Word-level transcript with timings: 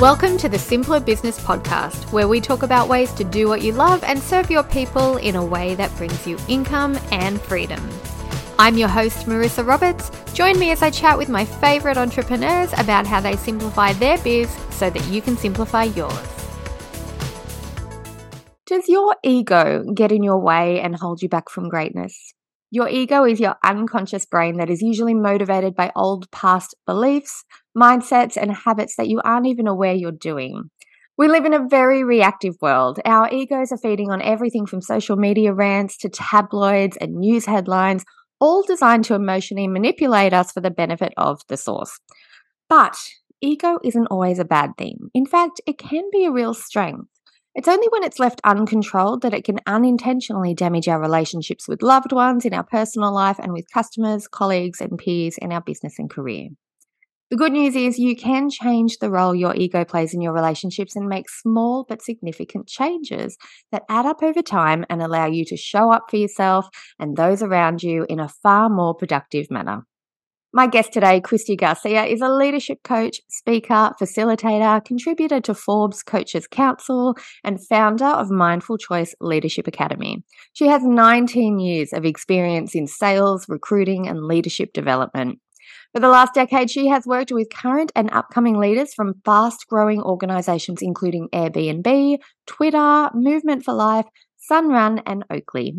Welcome 0.00 0.38
to 0.38 0.48
the 0.48 0.60
Simpler 0.60 1.00
Business 1.00 1.40
Podcast, 1.40 2.12
where 2.12 2.28
we 2.28 2.40
talk 2.40 2.62
about 2.62 2.88
ways 2.88 3.12
to 3.14 3.24
do 3.24 3.48
what 3.48 3.62
you 3.62 3.72
love 3.72 4.04
and 4.04 4.22
serve 4.22 4.48
your 4.48 4.62
people 4.62 5.16
in 5.16 5.34
a 5.34 5.44
way 5.44 5.74
that 5.74 5.92
brings 5.96 6.24
you 6.24 6.38
income 6.46 6.96
and 7.10 7.40
freedom. 7.40 7.80
I'm 8.60 8.78
your 8.78 8.86
host, 8.86 9.26
Marissa 9.26 9.66
Roberts. 9.66 10.12
Join 10.34 10.56
me 10.56 10.70
as 10.70 10.82
I 10.82 10.90
chat 10.90 11.18
with 11.18 11.28
my 11.28 11.44
favorite 11.44 11.96
entrepreneurs 11.96 12.72
about 12.74 13.08
how 13.08 13.20
they 13.20 13.34
simplify 13.34 13.92
their 13.94 14.18
biz 14.18 14.48
so 14.70 14.88
that 14.88 15.04
you 15.08 15.20
can 15.20 15.36
simplify 15.36 15.82
yours. 15.82 16.46
Does 18.66 18.84
your 18.86 19.16
ego 19.24 19.82
get 19.92 20.12
in 20.12 20.22
your 20.22 20.38
way 20.38 20.80
and 20.80 20.94
hold 20.94 21.22
you 21.22 21.28
back 21.28 21.50
from 21.50 21.68
greatness? 21.68 22.34
Your 22.70 22.88
ego 22.88 23.24
is 23.24 23.40
your 23.40 23.56
unconscious 23.64 24.26
brain 24.26 24.58
that 24.58 24.68
is 24.68 24.82
usually 24.82 25.14
motivated 25.14 25.74
by 25.74 25.90
old 25.96 26.30
past 26.30 26.74
beliefs, 26.86 27.44
mindsets, 27.78 28.36
and 28.36 28.52
habits 28.52 28.96
that 28.96 29.08
you 29.08 29.20
aren't 29.24 29.46
even 29.46 29.66
aware 29.66 29.94
you're 29.94 30.12
doing. 30.12 30.70
We 31.16 31.28
live 31.28 31.44
in 31.44 31.54
a 31.54 31.66
very 31.66 32.04
reactive 32.04 32.54
world. 32.60 33.00
Our 33.04 33.28
egos 33.32 33.72
are 33.72 33.78
feeding 33.78 34.10
on 34.10 34.22
everything 34.22 34.66
from 34.66 34.80
social 34.80 35.16
media 35.16 35.52
rants 35.52 35.96
to 35.98 36.08
tabloids 36.08 36.96
and 36.96 37.16
news 37.16 37.44
headlines, 37.44 38.04
all 38.40 38.62
designed 38.62 39.04
to 39.06 39.14
emotionally 39.14 39.66
manipulate 39.66 40.32
us 40.32 40.52
for 40.52 40.60
the 40.60 40.70
benefit 40.70 41.12
of 41.16 41.40
the 41.48 41.56
source. 41.56 41.98
But 42.68 42.96
ego 43.40 43.78
isn't 43.82 44.06
always 44.06 44.38
a 44.38 44.44
bad 44.44 44.76
thing. 44.78 45.10
In 45.14 45.26
fact, 45.26 45.60
it 45.66 45.78
can 45.78 46.04
be 46.12 46.24
a 46.24 46.30
real 46.30 46.54
strength. 46.54 47.08
It's 47.54 47.66
only 47.66 47.88
when 47.88 48.04
it's 48.04 48.20
left 48.20 48.40
uncontrolled 48.44 49.22
that 49.22 49.34
it 49.34 49.42
can 49.42 49.58
unintentionally 49.66 50.54
damage 50.54 50.86
our 50.86 51.00
relationships 51.00 51.66
with 51.66 51.82
loved 51.82 52.12
ones 52.12 52.44
in 52.44 52.54
our 52.54 52.62
personal 52.62 53.12
life 53.12 53.40
and 53.40 53.52
with 53.52 53.72
customers, 53.72 54.28
colleagues, 54.28 54.80
and 54.80 54.96
peers 54.96 55.36
in 55.38 55.50
our 55.50 55.60
business 55.60 55.98
and 55.98 56.08
career. 56.08 56.50
The 57.30 57.36
good 57.36 57.52
news 57.52 57.76
is 57.76 57.98
you 57.98 58.16
can 58.16 58.48
change 58.48 58.98
the 58.98 59.10
role 59.10 59.34
your 59.34 59.54
ego 59.54 59.84
plays 59.84 60.14
in 60.14 60.22
your 60.22 60.32
relationships 60.32 60.96
and 60.96 61.06
make 61.06 61.28
small 61.28 61.84
but 61.86 62.00
significant 62.00 62.68
changes 62.68 63.36
that 63.70 63.82
add 63.90 64.06
up 64.06 64.22
over 64.22 64.40
time 64.40 64.86
and 64.88 65.02
allow 65.02 65.26
you 65.26 65.44
to 65.46 65.56
show 65.56 65.92
up 65.92 66.04
for 66.08 66.16
yourself 66.16 66.68
and 66.98 67.18
those 67.18 67.42
around 67.42 67.82
you 67.82 68.06
in 68.08 68.18
a 68.18 68.28
far 68.28 68.70
more 68.70 68.94
productive 68.94 69.50
manner. 69.50 69.84
My 70.54 70.66
guest 70.66 70.94
today, 70.94 71.20
Christie 71.20 71.56
Garcia, 71.56 72.04
is 72.04 72.22
a 72.22 72.30
leadership 72.30 72.82
coach, 72.82 73.20
speaker, 73.28 73.92
facilitator, 74.00 74.82
contributor 74.82 75.42
to 75.42 75.52
Forbes 75.52 76.02
Coaches 76.02 76.46
Council, 76.46 77.14
and 77.44 77.64
founder 77.68 78.06
of 78.06 78.30
Mindful 78.30 78.78
Choice 78.78 79.14
Leadership 79.20 79.66
Academy. 79.66 80.24
She 80.54 80.66
has 80.68 80.82
19 80.82 81.58
years 81.58 81.92
of 81.92 82.06
experience 82.06 82.74
in 82.74 82.86
sales, 82.86 83.44
recruiting, 83.46 84.08
and 84.08 84.24
leadership 84.24 84.72
development. 84.72 85.38
For 85.94 86.00
the 86.00 86.08
last 86.08 86.34
decade, 86.34 86.70
she 86.70 86.88
has 86.88 87.06
worked 87.06 87.32
with 87.32 87.48
current 87.50 87.92
and 87.96 88.10
upcoming 88.12 88.58
leaders 88.58 88.92
from 88.94 89.14
fast 89.24 89.66
growing 89.68 90.02
organizations 90.02 90.82
including 90.82 91.28
Airbnb, 91.32 92.18
Twitter, 92.46 93.10
Movement 93.14 93.64
for 93.64 93.72
Life, 93.72 94.06
Sunrun, 94.50 95.02
and 95.06 95.24
Oakley. 95.30 95.74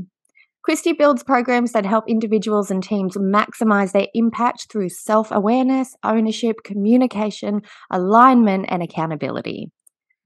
Christie 0.63 0.93
builds 0.93 1.23
programs 1.23 1.71
that 1.71 1.85
help 1.85 2.05
individuals 2.07 2.69
and 2.69 2.83
teams 2.83 3.15
maximize 3.17 3.91
their 3.91 4.07
impact 4.13 4.67
through 4.71 4.89
self 4.89 5.31
awareness, 5.31 5.95
ownership, 6.03 6.57
communication, 6.63 7.61
alignment, 7.89 8.65
and 8.69 8.83
accountability. 8.83 9.71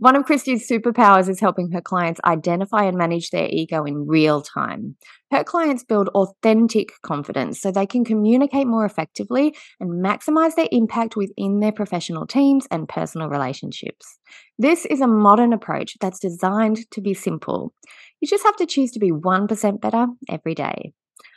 One 0.04 0.18
of 0.18 0.26
Christie's 0.26 0.68
superpowers 0.68 1.30
is 1.30 1.40
helping 1.40 1.72
her 1.72 1.80
clients 1.80 2.20
identify 2.26 2.84
and 2.84 2.98
manage 2.98 3.30
their 3.30 3.48
ego 3.50 3.86
in 3.86 4.06
real 4.06 4.42
time. 4.42 4.98
Her 5.32 5.46
clients 5.46 5.86
build 5.86 6.10
authentic 6.10 6.92
confidence 7.04 7.62
so 7.62 7.72
they 7.72 7.86
can 7.86 8.04
communicate 8.04 8.68
more 8.68 8.84
effectively 8.84 9.56
and 9.80 10.04
maximize 10.04 10.56
their 10.56 10.68
impact 10.74 11.16
within 11.16 11.62
their 11.62 11.72
professional 11.72 12.28
teams 12.28 12.68
and 12.70 12.90
personal 12.90 13.30
relationships. 13.30 14.20
This 14.60 14.86
is 14.88 15.00
a 15.00 15.08
modern 15.08 15.54
approach 15.54 15.96
that's 16.02 16.20
designed 16.20 16.80
to 16.92 17.00
be 17.00 17.14
simple. 17.14 17.74
You 18.20 18.28
just 18.28 18.44
have 18.44 18.58
to 18.58 18.66
choose 18.66 18.92
to 18.92 19.00
be 19.00 19.12
1% 19.12 19.80
better 19.80 20.08
every 20.28 20.54
day. 20.54 20.92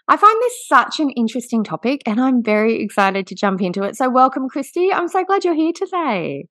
I 0.08 0.16
find 0.16 0.36
this 0.40 0.66
such 0.66 0.98
an 0.98 1.10
interesting 1.10 1.62
topic 1.62 2.02
and 2.04 2.20
I'm 2.20 2.42
very 2.42 2.82
excited 2.82 3.28
to 3.28 3.36
jump 3.36 3.62
into 3.62 3.84
it. 3.84 3.94
So, 3.94 4.10
welcome, 4.10 4.48
Christie. 4.48 4.92
I'm 4.92 5.06
so 5.06 5.22
glad 5.22 5.44
you're 5.44 5.54
here 5.54 5.72
today. 5.72 6.46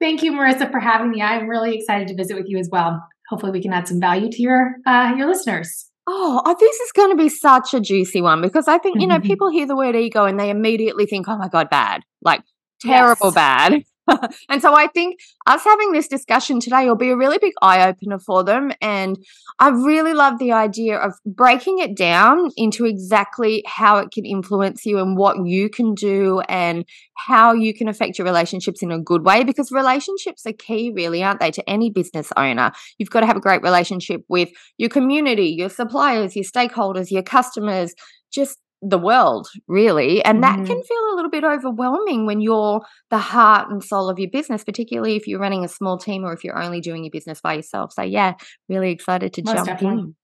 Thank 0.00 0.22
you, 0.22 0.32
Marissa, 0.32 0.70
for 0.70 0.80
having 0.80 1.10
me. 1.10 1.22
I'm 1.22 1.48
really 1.48 1.76
excited 1.76 2.08
to 2.08 2.14
visit 2.14 2.36
with 2.36 2.46
you 2.48 2.58
as 2.58 2.68
well. 2.70 3.02
Hopefully, 3.28 3.52
we 3.52 3.62
can 3.62 3.72
add 3.72 3.88
some 3.88 4.00
value 4.00 4.30
to 4.30 4.42
your 4.42 4.76
uh, 4.86 5.14
your 5.16 5.28
listeners. 5.28 5.90
Oh, 6.06 6.42
oh, 6.44 6.56
this 6.60 6.76
is 6.76 6.92
going 6.92 7.10
to 7.10 7.16
be 7.16 7.30
such 7.30 7.72
a 7.72 7.80
juicy 7.80 8.20
one 8.20 8.42
because 8.42 8.68
I 8.68 8.76
think, 8.76 9.00
you 9.00 9.06
know, 9.06 9.20
people 9.20 9.48
hear 9.48 9.66
the 9.66 9.76
word 9.76 9.96
ego 9.96 10.26
and 10.26 10.38
they 10.38 10.50
immediately 10.50 11.06
think, 11.06 11.28
oh 11.28 11.38
my 11.38 11.48
God, 11.48 11.70
bad, 11.70 12.02
like 12.20 12.42
terrible 12.82 13.28
yes. 13.28 13.34
bad. 13.34 13.84
and 14.48 14.60
so 14.60 14.74
I 14.74 14.86
think 14.88 15.18
us 15.46 15.64
having 15.64 15.92
this 15.92 16.08
discussion 16.08 16.60
today 16.60 16.86
will 16.86 16.96
be 16.96 17.10
a 17.10 17.16
really 17.16 17.38
big 17.38 17.52
eye 17.62 17.88
opener 17.88 18.18
for 18.18 18.44
them. 18.44 18.72
And 18.80 19.16
I 19.58 19.68
really 19.68 20.12
love 20.12 20.38
the 20.38 20.52
idea 20.52 20.98
of 20.98 21.14
breaking 21.24 21.78
it 21.78 21.96
down 21.96 22.50
into 22.56 22.84
exactly 22.84 23.62
how 23.66 23.98
it 23.98 24.10
can 24.12 24.24
influence 24.24 24.84
you 24.84 24.98
and 24.98 25.16
what 25.16 25.36
you 25.46 25.70
can 25.70 25.94
do 25.94 26.40
and 26.48 26.84
how 27.16 27.52
you 27.52 27.72
can 27.72 27.88
affect 27.88 28.18
your 28.18 28.26
relationships 28.26 28.82
in 28.82 28.90
a 28.90 29.00
good 29.00 29.24
way 29.24 29.44
because 29.44 29.70
relationships 29.72 30.44
are 30.46 30.52
key, 30.52 30.92
really, 30.94 31.22
aren't 31.22 31.40
they, 31.40 31.50
to 31.50 31.68
any 31.68 31.90
business 31.90 32.30
owner? 32.36 32.72
You've 32.98 33.10
got 33.10 33.20
to 33.20 33.26
have 33.26 33.36
a 33.36 33.40
great 33.40 33.62
relationship 33.62 34.22
with 34.28 34.50
your 34.76 34.90
community, 34.90 35.48
your 35.48 35.70
suppliers, 35.70 36.36
your 36.36 36.44
stakeholders, 36.44 37.10
your 37.10 37.22
customers, 37.22 37.94
just 38.32 38.58
the 38.84 38.98
world, 38.98 39.48
really. 39.66 40.22
And 40.24 40.42
that 40.42 40.58
mm. 40.58 40.66
can 40.66 40.82
feel 40.82 41.12
a 41.12 41.14
little 41.16 41.30
bit 41.30 41.42
overwhelming 41.42 42.26
when 42.26 42.40
you're 42.40 42.84
the 43.10 43.18
heart 43.18 43.70
and 43.70 43.82
soul 43.82 44.08
of 44.10 44.18
your 44.18 44.30
business, 44.30 44.62
particularly 44.62 45.16
if 45.16 45.26
you're 45.26 45.40
running 45.40 45.64
a 45.64 45.68
small 45.68 45.96
team 45.96 46.24
or 46.24 46.32
if 46.32 46.44
you're 46.44 46.60
only 46.60 46.80
doing 46.80 47.04
your 47.04 47.10
business 47.10 47.40
by 47.40 47.54
yourself. 47.54 47.92
So, 47.92 48.02
yeah, 48.02 48.34
really 48.68 48.90
excited 48.90 49.32
to 49.34 49.42
Most 49.42 49.54
jump 49.54 49.66
definitely. 49.66 50.14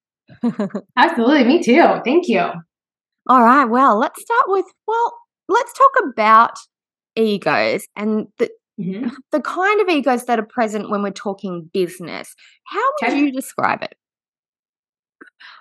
in. 0.42 0.70
Absolutely. 0.96 1.44
Me 1.44 1.62
too. 1.62 2.00
Thank 2.04 2.28
you. 2.28 2.50
All 3.28 3.42
right. 3.42 3.64
Well, 3.64 3.98
let's 3.98 4.20
start 4.20 4.44
with, 4.46 4.66
well, 4.86 5.12
let's 5.48 5.72
talk 5.72 5.92
about 6.10 6.58
egos 7.16 7.86
and 7.96 8.26
the, 8.38 8.50
mm-hmm. 8.78 9.08
the 9.32 9.40
kind 9.40 9.80
of 9.80 9.88
egos 9.88 10.26
that 10.26 10.38
are 10.38 10.46
present 10.46 10.90
when 10.90 11.02
we're 11.02 11.10
talking 11.10 11.70
business. 11.72 12.34
How 12.64 12.82
would 13.02 13.10
okay. 13.10 13.18
you 13.18 13.32
describe 13.32 13.82
it? 13.82 13.94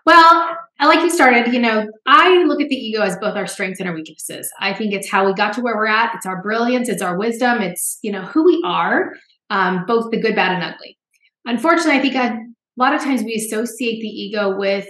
Well, 0.06 0.58
like 0.82 1.02
you 1.02 1.10
started, 1.10 1.54
you 1.54 1.60
know, 1.60 1.88
I 2.08 2.44
look 2.44 2.62
at 2.62 2.70
the 2.70 2.76
ego 2.76 3.02
as 3.02 3.18
both 3.18 3.36
our 3.36 3.48
strengths 3.48 3.80
and 3.80 3.90
our 3.90 3.96
weaknesses. 3.96 4.50
I 4.60 4.74
think 4.74 4.94
it's 4.94 5.10
how 5.10 5.26
we 5.26 5.34
got 5.34 5.54
to 5.54 5.62
where 5.62 5.76
we're 5.76 5.88
at. 5.88 6.16
It's 6.16 6.26
our 6.26 6.42
brilliance. 6.42 6.90
It's 6.90 7.02
our 7.02 7.18
wisdom. 7.18 7.62
It's, 7.62 8.00
you 8.02 8.12
know, 8.12 8.24
who 8.24 8.46
we 8.46 8.62
are, 8.66 9.14
um, 9.50 9.86
both 9.86 10.12
the 10.12 10.20
good, 10.20 10.36
bad, 10.36 10.54
and 10.54 10.64
ugly. 10.64 10.98
Unfortunately, 11.46 12.00
I 12.00 12.02
think 12.02 12.16
a 12.16 12.38
lot 12.78 12.94
of 12.94 13.02
times 13.02 13.24
we 13.24 13.36
associate 13.36 14.02
the 14.02 14.08
ego 14.08 14.58
with 14.58 14.88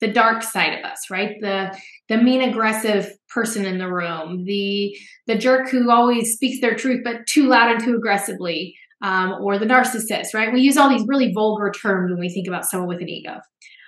the 0.00 0.08
dark 0.08 0.42
side 0.42 0.78
of 0.78 0.84
us, 0.84 1.10
right? 1.10 1.36
The 1.40 1.76
the 2.08 2.16
mean 2.16 2.40
aggressive 2.42 3.12
person 3.28 3.64
in 3.64 3.78
the 3.78 3.92
room, 3.92 4.44
the 4.44 4.96
the 5.26 5.36
jerk 5.36 5.68
who 5.68 5.90
always 5.90 6.32
speaks 6.32 6.60
their 6.60 6.74
truth 6.74 7.00
but 7.04 7.26
too 7.26 7.48
loud 7.48 7.70
and 7.72 7.82
too 7.82 7.96
aggressively, 7.96 8.76
um, 9.02 9.32
or 9.40 9.58
the 9.58 9.66
narcissist, 9.66 10.34
right? 10.34 10.52
We 10.52 10.60
use 10.60 10.76
all 10.76 10.88
these 10.88 11.04
really 11.06 11.32
vulgar 11.32 11.70
terms 11.70 12.10
when 12.10 12.20
we 12.20 12.28
think 12.28 12.46
about 12.46 12.64
someone 12.64 12.88
with 12.88 13.00
an 13.00 13.08
ego. 13.08 13.40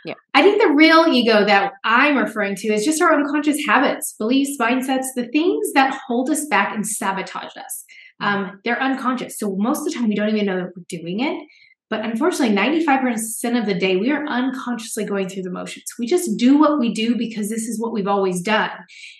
Yeah. 0.05 0.15
I 0.35 0.43
think 0.43 0.61
the 0.61 0.73
real 0.75 1.07
ego 1.09 1.45
that 1.45 1.73
I'm 1.85 2.17
referring 2.17 2.55
to 2.57 2.69
is 2.69 2.85
just 2.85 3.03
our 3.03 3.15
unconscious 3.15 3.59
habits, 3.67 4.15
beliefs, 4.19 4.57
mindsets, 4.59 5.07
the 5.15 5.29
things 5.29 5.73
that 5.75 5.99
hold 6.07 6.31
us 6.31 6.47
back 6.47 6.75
and 6.75 6.87
sabotage 6.87 7.57
us. 7.57 7.85
Um, 8.21 8.61
they're 8.65 8.81
unconscious. 8.81 9.39
So 9.39 9.57
most 9.57 9.81
of 9.81 9.85
the 9.87 9.93
time, 9.93 10.09
we 10.09 10.15
don't 10.15 10.29
even 10.29 10.47
know 10.47 10.57
that 10.57 10.73
we're 10.77 10.85
doing 10.89 11.21
it. 11.21 11.47
But 11.89 12.05
unfortunately, 12.05 12.57
95% 12.57 13.59
of 13.59 13.67
the 13.67 13.75
day, 13.75 13.97
we 13.97 14.13
are 14.13 14.25
unconsciously 14.27 15.05
going 15.05 15.29
through 15.29 15.43
the 15.43 15.51
motions. 15.51 15.87
We 15.99 16.07
just 16.07 16.37
do 16.37 16.57
what 16.57 16.79
we 16.79 16.95
do 16.95 17.17
because 17.17 17.49
this 17.49 17.67
is 17.67 17.81
what 17.81 17.93
we've 17.93 18.07
always 18.07 18.43
done. 18.43 18.71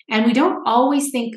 And 0.09 0.25
we 0.25 0.31
don't 0.31 0.65
always 0.65 1.11
think 1.11 1.35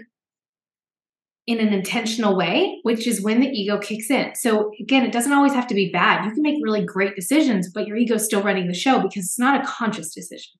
in 1.46 1.60
an 1.60 1.72
intentional 1.74 2.36
way, 2.36 2.78
which 2.84 3.06
is 3.06 3.22
when 3.22 3.40
the 3.40 3.48
ego 3.48 3.78
kicks 3.78 4.10
in. 4.10 4.34
So 4.34 4.70
again, 4.80 5.04
it 5.04 5.12
doesn't 5.12 5.32
always 5.32 5.52
have 5.52 5.66
to 5.66 5.74
be 5.74 5.90
bad. 5.92 6.24
You 6.24 6.32
can 6.32 6.42
make 6.42 6.62
really 6.62 6.84
great 6.84 7.14
decisions, 7.14 7.70
but 7.70 7.86
your 7.86 7.98
ego 7.98 8.14
is 8.14 8.24
still 8.24 8.42
running 8.42 8.66
the 8.66 8.74
show 8.74 9.00
because 9.00 9.26
it's 9.26 9.38
not 9.38 9.60
a 9.60 9.66
conscious 9.66 10.14
decision. 10.14 10.54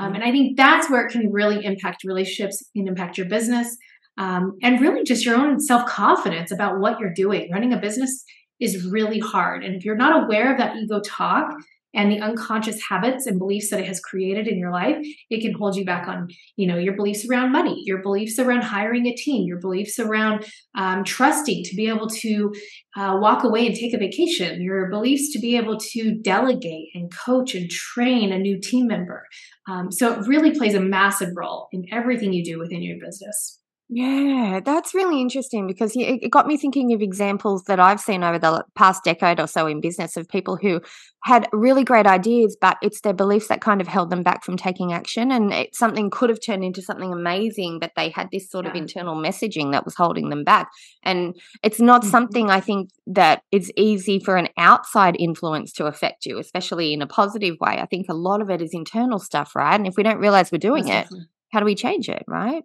Um, 0.00 0.14
and 0.14 0.24
I 0.24 0.32
think 0.32 0.56
that's 0.56 0.90
where 0.90 1.06
it 1.06 1.12
can 1.12 1.32
really 1.32 1.64
impact 1.64 2.02
relationships, 2.04 2.64
and 2.74 2.88
impact 2.88 3.16
your 3.16 3.28
business, 3.28 3.76
um, 4.18 4.58
and 4.60 4.80
really 4.80 5.04
just 5.04 5.24
your 5.24 5.36
own 5.36 5.60
self 5.60 5.88
confidence 5.88 6.50
about 6.50 6.80
what 6.80 6.98
you're 6.98 7.14
doing. 7.14 7.50
Running 7.52 7.72
a 7.72 7.78
business 7.78 8.24
is 8.58 8.84
really 8.86 9.20
hard, 9.20 9.64
and 9.64 9.76
if 9.76 9.84
you're 9.84 9.96
not 9.96 10.24
aware 10.24 10.50
of 10.50 10.58
that 10.58 10.76
ego 10.76 11.00
talk, 11.04 11.54
and 11.94 12.10
the 12.10 12.20
unconscious 12.20 12.80
habits 12.88 13.26
and 13.26 13.38
beliefs 13.38 13.70
that 13.70 13.80
it 13.80 13.86
has 13.86 14.00
created 14.00 14.46
in 14.46 14.58
your 14.58 14.70
life 14.70 14.96
it 15.30 15.40
can 15.40 15.52
hold 15.52 15.76
you 15.76 15.84
back 15.84 16.08
on 16.08 16.28
you 16.56 16.66
know 16.66 16.76
your 16.76 16.94
beliefs 16.94 17.26
around 17.28 17.52
money 17.52 17.82
your 17.84 18.02
beliefs 18.02 18.38
around 18.38 18.62
hiring 18.62 19.06
a 19.06 19.14
team 19.14 19.46
your 19.46 19.60
beliefs 19.60 19.98
around 19.98 20.44
um, 20.76 21.04
trusting 21.04 21.62
to 21.64 21.76
be 21.76 21.88
able 21.88 22.08
to 22.08 22.52
uh, 22.96 23.16
walk 23.20 23.44
away 23.44 23.66
and 23.66 23.74
take 23.74 23.94
a 23.94 23.98
vacation 23.98 24.62
your 24.62 24.88
beliefs 24.90 25.32
to 25.32 25.38
be 25.38 25.56
able 25.56 25.76
to 25.78 26.14
delegate 26.22 26.88
and 26.94 27.12
coach 27.14 27.54
and 27.54 27.70
train 27.70 28.32
a 28.32 28.38
new 28.38 28.58
team 28.60 28.86
member. 28.86 29.26
Um, 29.68 29.90
so 29.90 30.12
it 30.12 30.26
really 30.26 30.52
plays 30.52 30.74
a 30.74 30.80
massive 30.80 31.30
role 31.36 31.68
in 31.72 31.84
everything 31.92 32.32
you 32.32 32.44
do 32.44 32.58
within 32.58 32.82
your 32.82 32.98
business 33.04 33.60
Yeah, 33.90 34.60
that's 34.64 34.94
really 34.94 35.20
interesting 35.20 35.66
because 35.66 35.92
it 35.94 36.30
got 36.30 36.46
me 36.46 36.56
thinking 36.56 36.94
of 36.94 37.02
examples 37.02 37.64
that 37.64 37.78
I've 37.78 38.00
seen 38.00 38.24
over 38.24 38.38
the 38.38 38.64
past 38.74 39.04
decade 39.04 39.38
or 39.38 39.46
so 39.46 39.66
in 39.66 39.82
business 39.82 40.16
of 40.16 40.26
people 40.26 40.56
who 40.56 40.80
had 41.24 41.46
really 41.52 41.84
great 41.84 42.06
ideas, 42.06 42.56
but 42.58 42.78
it's 42.80 43.02
their 43.02 43.12
beliefs 43.12 43.48
that 43.48 43.60
kind 43.60 43.82
of 43.82 43.86
held 43.86 44.08
them 44.08 44.22
back 44.22 44.42
from 44.42 44.56
taking 44.56 44.94
action. 44.94 45.30
And 45.30 45.52
it, 45.52 45.76
something 45.76 46.08
could 46.08 46.30
have 46.30 46.40
turned 46.44 46.64
into 46.64 46.80
something 46.80 47.12
amazing, 47.12 47.78
but 47.78 47.92
they 47.94 48.08
had 48.08 48.30
this 48.32 48.50
sort 48.50 48.64
yeah. 48.64 48.70
of 48.70 48.76
internal 48.76 49.16
messaging 49.16 49.72
that 49.72 49.84
was 49.84 49.94
holding 49.94 50.30
them 50.30 50.44
back. 50.44 50.70
And 51.02 51.36
it's 51.62 51.80
not 51.80 52.00
mm-hmm. 52.00 52.10
something 52.10 52.50
I 52.50 52.60
think 52.60 52.88
that 53.06 53.42
is 53.52 53.70
easy 53.76 54.18
for 54.18 54.36
an 54.36 54.48
outside 54.56 55.14
influence 55.18 55.72
to 55.74 55.84
affect 55.84 56.24
you, 56.24 56.38
especially 56.38 56.94
in 56.94 57.02
a 57.02 57.06
positive 57.06 57.56
way. 57.60 57.78
I 57.80 57.86
think 57.86 58.06
a 58.08 58.14
lot 58.14 58.40
of 58.40 58.48
it 58.48 58.62
is 58.62 58.70
internal 58.72 59.18
stuff, 59.18 59.54
right? 59.54 59.74
And 59.74 59.86
if 59.86 59.94
we 59.96 60.02
don't 60.02 60.18
realize 60.18 60.50
we're 60.50 60.58
doing 60.58 60.88
it, 60.88 61.06
how 61.52 61.60
do 61.60 61.66
we 61.66 61.74
change 61.74 62.08
it, 62.08 62.24
right? 62.26 62.64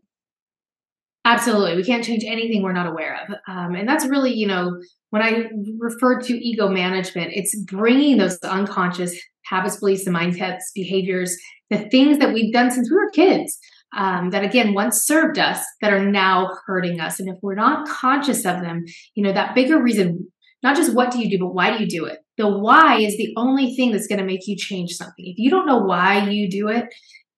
Absolutely. 1.30 1.76
We 1.76 1.84
can't 1.84 2.04
change 2.04 2.24
anything 2.26 2.64
we're 2.64 2.74
not 2.74 2.88
aware 2.88 3.20
of. 3.22 3.36
Um, 3.48 3.76
and 3.76 3.88
that's 3.88 4.08
really, 4.08 4.34
you 4.34 4.48
know, 4.48 4.82
when 5.12 5.22
I 5.22 5.52
refer 5.78 6.20
to 6.22 6.34
ego 6.34 6.70
management, 6.70 7.34
it's 7.36 7.56
bringing 7.66 8.18
those 8.18 8.40
unconscious 8.40 9.16
habits, 9.46 9.78
beliefs, 9.78 10.08
and 10.08 10.16
mindsets, 10.16 10.64
behaviors, 10.74 11.38
the 11.70 11.88
things 11.90 12.18
that 12.18 12.34
we've 12.34 12.52
done 12.52 12.72
since 12.72 12.90
we 12.90 12.98
were 12.98 13.12
kids 13.12 13.60
um, 13.96 14.32
that 14.32 14.44
again 14.44 14.74
once 14.74 15.06
served 15.06 15.38
us 15.38 15.64
that 15.82 15.94
are 15.94 16.04
now 16.04 16.50
hurting 16.66 17.00
us. 17.00 17.20
And 17.20 17.30
if 17.30 17.36
we're 17.44 17.54
not 17.54 17.88
conscious 17.88 18.40
of 18.40 18.62
them, 18.62 18.86
you 19.14 19.24
know, 19.24 19.32
that 19.32 19.54
bigger 19.54 19.80
reason, 19.80 20.32
not 20.64 20.76
just 20.76 20.96
what 20.96 21.12
do 21.12 21.20
you 21.20 21.30
do, 21.30 21.38
but 21.38 21.54
why 21.54 21.78
do 21.78 21.84
you 21.84 21.90
do 21.90 22.06
it? 22.06 22.18
The 22.38 22.50
why 22.50 23.02
is 23.02 23.18
the 23.18 23.34
only 23.38 23.76
thing 23.76 23.92
that's 23.92 24.08
going 24.08 24.20
to 24.20 24.26
make 24.26 24.48
you 24.48 24.56
change 24.58 24.94
something. 24.94 25.26
If 25.28 25.38
you 25.38 25.52
don't 25.52 25.68
know 25.68 25.78
why 25.80 26.28
you 26.28 26.50
do 26.50 26.70
it, 26.70 26.86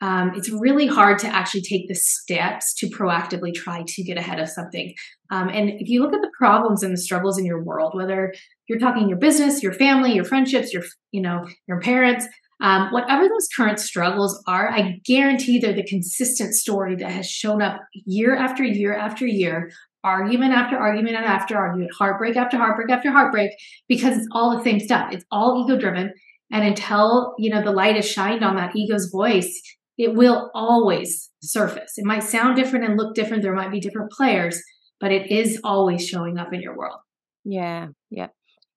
um, 0.01 0.31
it's 0.35 0.49
really 0.49 0.87
hard 0.87 1.19
to 1.19 1.27
actually 1.27 1.61
take 1.61 1.87
the 1.87 1.95
steps 1.95 2.73
to 2.75 2.87
proactively 2.87 3.53
try 3.53 3.83
to 3.87 4.03
get 4.03 4.17
ahead 4.17 4.39
of 4.39 4.49
something. 4.49 4.93
Um, 5.29 5.47
and 5.49 5.69
if 5.69 5.87
you 5.87 6.01
look 6.01 6.13
at 6.13 6.21
the 6.21 6.31
problems 6.37 6.81
and 6.81 6.91
the 6.91 6.97
struggles 6.97 7.37
in 7.37 7.45
your 7.45 7.63
world, 7.63 7.93
whether 7.95 8.33
you're 8.67 8.79
talking 8.79 9.07
your 9.07 9.19
business, 9.19 9.61
your 9.61 9.73
family, 9.73 10.13
your 10.13 10.25
friendships, 10.25 10.73
your 10.73 10.83
you 11.11 11.21
know 11.21 11.47
your 11.67 11.79
parents, 11.79 12.27
um, 12.61 12.91
whatever 12.91 13.27
those 13.27 13.47
current 13.55 13.79
struggles 13.79 14.43
are, 14.47 14.69
I 14.69 14.99
guarantee 15.05 15.59
they're 15.59 15.73
the 15.73 15.85
consistent 15.85 16.55
story 16.55 16.95
that 16.95 17.11
has 17.11 17.29
shown 17.29 17.61
up 17.61 17.79
year 17.93 18.35
after 18.35 18.63
year 18.63 18.95
after 18.95 19.27
year, 19.27 19.71
argument 20.03 20.53
after 20.53 20.77
argument 20.77 21.15
and 21.15 21.25
after 21.25 21.57
argument, 21.57 21.91
heartbreak 21.97 22.35
after 22.37 22.57
heartbreak 22.57 22.89
after 22.89 23.11
heartbreak, 23.11 23.51
because 23.87 24.17
it's 24.17 24.27
all 24.31 24.57
the 24.57 24.63
same 24.63 24.79
stuff. 24.79 25.11
It's 25.11 25.25
all 25.31 25.63
ego 25.63 25.79
driven. 25.79 26.11
And 26.51 26.65
until 26.65 27.35
you 27.37 27.51
know 27.51 27.63
the 27.63 27.71
light 27.71 27.97
is 27.97 28.09
shined 28.09 28.43
on 28.43 28.55
that 28.55 28.75
ego's 28.75 29.09
voice, 29.11 29.61
it 30.01 30.15
will 30.15 30.49
always 30.55 31.29
surface. 31.43 31.93
It 31.95 32.05
might 32.05 32.23
sound 32.23 32.55
different 32.55 32.85
and 32.85 32.97
look 32.97 33.13
different. 33.13 33.43
There 33.43 33.53
might 33.53 33.71
be 33.71 33.79
different 33.79 34.11
players, 34.11 34.59
but 34.99 35.11
it 35.11 35.29
is 35.29 35.61
always 35.63 36.07
showing 36.07 36.39
up 36.39 36.51
in 36.51 36.59
your 36.59 36.75
world. 36.75 36.97
Yeah, 37.45 37.89
yeah. 38.09 38.29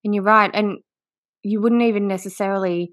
And 0.05 0.15
you're 0.15 0.23
right. 0.23 0.51
And 0.53 0.81
you 1.43 1.63
wouldn't 1.63 1.81
even 1.81 2.07
necessarily 2.09 2.93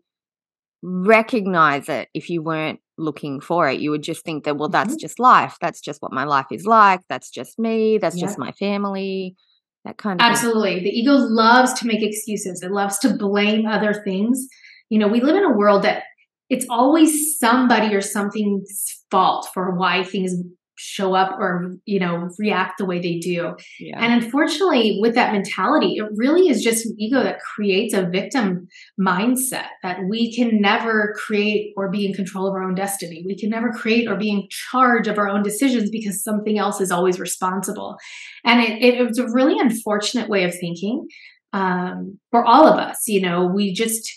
recognize 0.82 1.90
it 1.90 2.08
if 2.14 2.30
you 2.30 2.42
weren't 2.42 2.80
looking 2.98 3.42
for 3.42 3.68
it. 3.68 3.82
You 3.82 3.92
would 3.92 4.02
just 4.02 4.24
think 4.24 4.46
that, 4.46 4.56
well, 4.56 4.70
that's 4.70 4.92
mm-hmm. 4.92 5.00
just 5.00 5.20
life. 5.20 5.58
That's 5.60 5.82
just 5.82 6.02
what 6.02 6.14
my 6.14 6.24
life 6.24 6.48
is 6.52 6.66
like. 6.66 7.02
That's 7.10 7.30
just 7.30 7.60
me. 7.60 7.98
That's 7.98 8.18
just 8.18 8.40
my 8.40 8.54
family. 8.54 9.36
That 9.84 9.98
kind 9.98 10.22
of 10.22 10.26
Absolutely. 10.26 10.76
Thing. 10.76 10.84
The 10.86 11.00
ego 11.00 11.16
loves 11.16 11.74
to 11.82 11.86
make 11.86 12.02
excuses. 12.02 12.64
It 12.64 12.72
loves 12.72 12.98
to 13.00 13.14
blame 13.14 13.66
other 13.66 13.94
things. 13.94 14.48
You 14.88 15.00
know, 15.00 15.10
we 15.10 15.20
live 15.20 15.36
in 15.36 15.44
a 15.44 15.58
world 15.58 15.84
that 15.84 16.04
it's 16.52 16.66
always 16.70 17.40
somebody 17.40 17.96
or 17.96 18.02
something's 18.02 19.06
fault 19.10 19.48
for 19.54 19.74
why 19.76 20.04
things 20.04 20.36
show 20.84 21.14
up 21.14 21.38
or 21.40 21.76
you 21.86 22.00
know 22.00 22.28
react 22.40 22.80
the 22.80 22.86
way 22.86 23.00
they 23.00 23.20
do. 23.20 23.56
Yeah. 23.80 24.04
and 24.04 24.24
unfortunately 24.24 24.98
with 25.00 25.14
that 25.14 25.32
mentality 25.32 25.98
it 25.98 26.06
really 26.16 26.50
is 26.50 26.64
just 26.64 26.88
an 26.88 26.96
ego 26.98 27.22
that 27.22 27.40
creates 27.40 27.94
a 27.94 28.08
victim 28.08 28.68
mindset 29.00 29.68
that 29.84 30.00
we 30.10 30.36
can 30.36 30.60
never 30.60 31.14
create 31.16 31.74
or 31.78 31.92
be 31.92 32.06
in 32.08 32.14
control 32.14 32.48
of 32.48 32.54
our 32.56 32.64
own 32.64 32.74
destiny. 32.74 33.24
We 33.26 33.38
can 33.38 33.52
never 33.52 33.70
create 33.72 34.08
or 34.10 34.16
be 34.16 34.32
in 34.32 34.48
charge 34.50 35.08
of 35.08 35.20
our 35.20 35.30
own 35.30 35.44
decisions 35.44 35.90
because 35.92 36.24
something 36.24 36.58
else 36.58 36.82
is 36.82 36.92
always 36.92 37.20
responsible. 37.20 37.98
And 38.44 38.62
it, 38.62 38.82
it, 38.82 39.02
it's 39.02 39.20
a 39.20 39.32
really 39.32 39.60
unfortunate 39.60 40.30
way 40.30 40.44
of 40.44 40.54
thinking 40.54 41.08
um, 41.54 42.18
for 42.32 42.44
all 42.44 42.66
of 42.66 42.80
us 42.80 43.08
you 43.08 43.22
know 43.22 43.46
we 43.46 43.74
just 43.74 44.12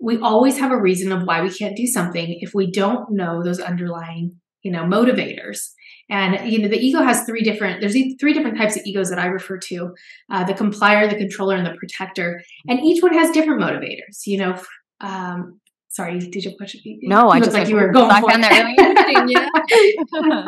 we 0.00 0.18
always 0.18 0.58
have 0.58 0.70
a 0.70 0.80
reason 0.80 1.12
of 1.12 1.24
why 1.24 1.42
we 1.42 1.50
can't 1.52 1.76
do 1.76 1.86
something 1.86 2.38
if 2.40 2.54
we 2.54 2.70
don't 2.70 3.10
know 3.10 3.42
those 3.42 3.60
underlying 3.60 4.36
you 4.62 4.70
know 4.70 4.84
motivators. 4.84 5.70
And 6.10 6.50
you 6.50 6.58
know 6.58 6.68
the 6.68 6.78
ego 6.78 7.02
has 7.02 7.24
three 7.24 7.42
different 7.42 7.80
there's 7.80 7.96
three 8.18 8.32
different 8.32 8.56
types 8.56 8.76
of 8.76 8.82
egos 8.86 9.10
that 9.10 9.18
i 9.18 9.26
refer 9.26 9.58
to 9.58 9.94
uh, 10.30 10.44
the 10.44 10.54
complier 10.54 11.08
the 11.08 11.16
controller 11.16 11.56
and 11.56 11.66
the 11.66 11.74
protector. 11.78 12.42
And 12.66 12.80
each 12.80 13.02
one 13.02 13.12
has 13.14 13.30
different 13.30 13.60
motivators 13.60 14.26
you 14.26 14.38
know 14.38 14.60
um, 15.00 15.60
sorry 15.88 16.18
did 16.18 16.44
you 16.44 16.52
push 16.58 16.74
it 16.74 16.98
no 17.02 17.28
i 17.28 17.40
just 17.40 17.52
like 17.52 17.68
you 17.68 17.76
were 17.76 17.92
going 17.92 18.10
i 18.10 18.20
found 18.20 18.42
that 18.42 18.52
really 18.52 18.76
interesting 18.78 19.28
yeah. 19.28 19.48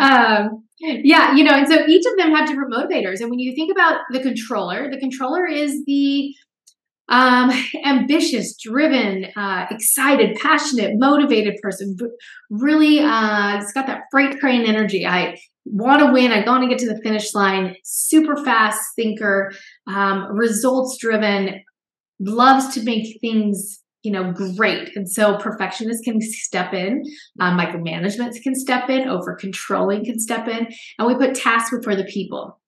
Um, 0.48 0.64
yeah 0.80 1.34
you 1.34 1.44
know 1.44 1.52
and 1.52 1.68
so 1.68 1.86
each 1.86 2.06
of 2.06 2.16
them 2.16 2.34
have 2.34 2.48
different 2.48 2.72
motivators. 2.72 3.20
And 3.20 3.30
when 3.30 3.38
you 3.38 3.54
think 3.54 3.70
about 3.70 4.00
the 4.10 4.20
controller 4.20 4.90
the 4.90 4.98
controller 4.98 5.46
is 5.46 5.84
the 5.84 6.34
um, 7.10 7.50
ambitious, 7.84 8.56
driven, 8.56 9.26
uh, 9.36 9.66
excited, 9.70 10.36
passionate, 10.40 10.94
motivated 10.96 11.58
person. 11.60 11.96
Really, 12.48 13.00
uh, 13.00 13.58
it's 13.58 13.72
got 13.72 13.86
that 13.88 14.04
freight 14.10 14.38
train 14.38 14.64
energy. 14.64 15.04
I 15.04 15.38
want 15.64 16.00
to 16.00 16.12
win. 16.12 16.32
I 16.32 16.44
want 16.44 16.62
to 16.62 16.68
get 16.68 16.78
to 16.78 16.92
the 16.92 17.00
finish 17.02 17.34
line. 17.34 17.76
Super 17.84 18.42
fast 18.44 18.80
thinker, 18.96 19.52
um, 19.86 20.32
results 20.32 20.96
driven, 20.98 21.60
loves 22.20 22.74
to 22.74 22.82
make 22.82 23.20
things 23.20 23.80
you 24.02 24.10
know 24.10 24.32
great 24.32 24.96
and 24.96 25.10
so 25.10 25.36
perfectionists 25.36 26.02
can 26.02 26.22
step 26.22 26.72
in 26.72 27.02
um, 27.38 27.58
micromanagement 27.58 28.32
can 28.42 28.54
step 28.54 28.88
in 28.88 29.06
over 29.06 29.34
controlling 29.34 30.04
can 30.04 30.18
step 30.18 30.48
in 30.48 30.66
and 30.98 31.06
we 31.06 31.14
put 31.14 31.34
tasks 31.34 31.76
before 31.76 31.94
the 31.94 32.04
people 32.04 32.58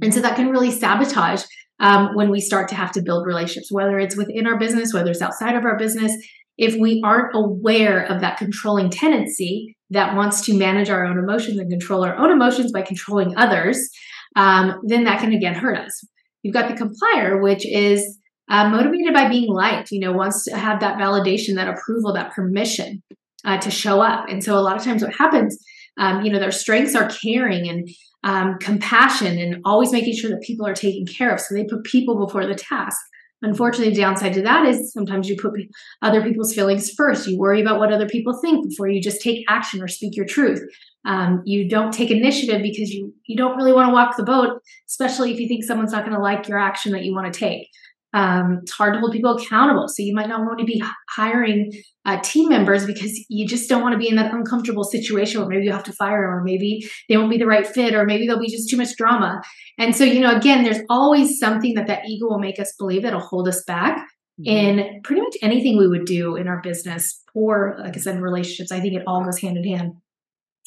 and 0.00 0.14
so 0.14 0.20
that 0.20 0.36
can 0.36 0.48
really 0.48 0.70
sabotage 0.70 1.42
um, 1.80 2.14
when 2.14 2.30
we 2.30 2.40
start 2.40 2.68
to 2.68 2.74
have 2.74 2.92
to 2.92 3.02
build 3.02 3.26
relationships, 3.26 3.72
whether 3.72 3.98
it's 3.98 4.16
within 4.16 4.46
our 4.46 4.58
business, 4.58 4.94
whether 4.94 5.10
it's 5.10 5.22
outside 5.22 5.56
of 5.56 5.64
our 5.64 5.76
business. 5.76 6.12
If 6.58 6.76
we 6.76 7.00
aren't 7.02 7.34
aware 7.34 8.04
of 8.04 8.20
that 8.20 8.36
controlling 8.36 8.90
tendency 8.90 9.76
that 9.88 10.14
wants 10.14 10.44
to 10.44 10.56
manage 10.56 10.90
our 10.90 11.06
own 11.06 11.18
emotions 11.18 11.58
and 11.58 11.70
control 11.70 12.04
our 12.04 12.16
own 12.16 12.30
emotions 12.30 12.70
by 12.70 12.82
controlling 12.82 13.34
others, 13.36 13.88
um, 14.36 14.80
then 14.86 15.04
that 15.04 15.20
can 15.20 15.32
again 15.32 15.54
hurt 15.54 15.78
us. 15.78 16.04
You've 16.42 16.54
got 16.54 16.68
the 16.68 16.76
complier, 16.76 17.40
which 17.42 17.66
is 17.66 18.18
uh, 18.50 18.68
motivated 18.68 19.14
by 19.14 19.28
being 19.28 19.50
liked, 19.50 19.90
you 19.90 20.00
know, 20.00 20.12
wants 20.12 20.44
to 20.44 20.56
have 20.56 20.80
that 20.80 20.98
validation, 20.98 21.54
that 21.54 21.68
approval, 21.68 22.12
that 22.12 22.32
permission 22.32 23.02
uh, 23.44 23.58
to 23.58 23.70
show 23.70 24.00
up. 24.00 24.28
And 24.28 24.42
so 24.44 24.58
a 24.58 24.60
lot 24.60 24.76
of 24.76 24.82
times 24.82 25.02
what 25.02 25.14
happens, 25.14 25.58
um, 25.98 26.24
you 26.24 26.32
know, 26.32 26.38
their 26.38 26.52
strengths 26.52 26.94
are 26.94 27.08
caring 27.08 27.68
and 27.68 27.88
um, 28.24 28.58
compassion 28.60 29.38
and 29.38 29.62
always 29.64 29.92
making 29.92 30.14
sure 30.14 30.30
that 30.30 30.42
people 30.42 30.66
are 30.66 30.74
taken 30.74 31.06
care 31.06 31.32
of. 31.32 31.40
So 31.40 31.54
they 31.54 31.64
put 31.64 31.84
people 31.84 32.24
before 32.24 32.46
the 32.46 32.54
task. 32.54 33.00
Unfortunately, 33.42 33.94
the 33.94 34.00
downside 34.02 34.34
to 34.34 34.42
that 34.42 34.66
is 34.66 34.92
sometimes 34.92 35.26
you 35.26 35.36
put 35.36 35.54
other 36.02 36.22
people's 36.22 36.54
feelings 36.54 36.90
first. 36.90 37.26
You 37.26 37.38
worry 37.38 37.62
about 37.62 37.78
what 37.78 37.90
other 37.90 38.06
people 38.06 38.38
think 38.38 38.68
before 38.68 38.88
you 38.88 39.00
just 39.00 39.22
take 39.22 39.44
action 39.48 39.82
or 39.82 39.88
speak 39.88 40.14
your 40.14 40.26
truth. 40.26 40.60
Um, 41.06 41.40
you 41.46 41.66
don't 41.66 41.92
take 41.92 42.10
initiative 42.10 42.60
because 42.60 42.90
you 42.90 43.14
you 43.24 43.36
don't 43.36 43.56
really 43.56 43.72
want 43.72 43.88
to 43.88 43.94
walk 43.94 44.18
the 44.18 44.22
boat, 44.22 44.60
especially 44.86 45.32
if 45.32 45.40
you 45.40 45.48
think 45.48 45.64
someone's 45.64 45.92
not 45.92 46.04
going 46.04 46.14
to 46.14 46.22
like 46.22 46.48
your 46.48 46.58
action 46.58 46.92
that 46.92 47.04
you 47.04 47.14
want 47.14 47.32
to 47.32 47.38
take. 47.38 47.66
Um, 48.12 48.60
it's 48.62 48.72
hard 48.72 48.94
to 48.94 49.00
hold 49.00 49.12
people 49.12 49.36
accountable. 49.36 49.86
So 49.88 50.02
you 50.02 50.14
might 50.14 50.28
not 50.28 50.40
want 50.40 50.58
to 50.58 50.64
be 50.64 50.82
hiring 51.10 51.72
uh, 52.04 52.20
team 52.22 52.48
members 52.48 52.86
because 52.86 53.12
you 53.28 53.46
just 53.46 53.68
don't 53.68 53.82
want 53.82 53.92
to 53.92 53.98
be 53.98 54.08
in 54.08 54.16
that 54.16 54.34
uncomfortable 54.34 54.84
situation 54.84 55.40
where 55.40 55.48
maybe 55.48 55.64
you 55.64 55.72
have 55.72 55.84
to 55.84 55.92
fire 55.92 56.22
them 56.22 56.30
or 56.30 56.42
maybe 56.42 56.88
they 57.08 57.16
won't 57.16 57.30
be 57.30 57.38
the 57.38 57.46
right 57.46 57.66
fit 57.66 57.94
or 57.94 58.04
maybe 58.04 58.26
there'll 58.26 58.42
be 58.42 58.50
just 58.50 58.68
too 58.68 58.76
much 58.76 58.96
drama. 58.96 59.40
And 59.78 59.94
so, 59.94 60.04
you 60.04 60.20
know, 60.20 60.34
again, 60.34 60.64
there's 60.64 60.80
always 60.88 61.38
something 61.38 61.74
that 61.74 61.86
that 61.86 62.08
ego 62.08 62.26
will 62.26 62.38
make 62.38 62.58
us 62.58 62.74
believe 62.78 63.02
that'll 63.02 63.20
hold 63.20 63.46
us 63.48 63.62
back 63.64 63.98
mm-hmm. 64.40 64.46
in 64.46 65.00
pretty 65.02 65.22
much 65.22 65.36
anything 65.42 65.78
we 65.78 65.88
would 65.88 66.04
do 66.04 66.36
in 66.36 66.48
our 66.48 66.60
business 66.62 67.22
or, 67.34 67.76
like 67.78 67.96
I 67.96 68.00
said, 68.00 68.16
in 68.16 68.22
relationships. 68.22 68.72
I 68.72 68.80
think 68.80 68.94
it 68.94 69.04
all 69.06 69.24
goes 69.24 69.38
hand 69.38 69.56
in 69.56 69.64
hand 69.64 69.92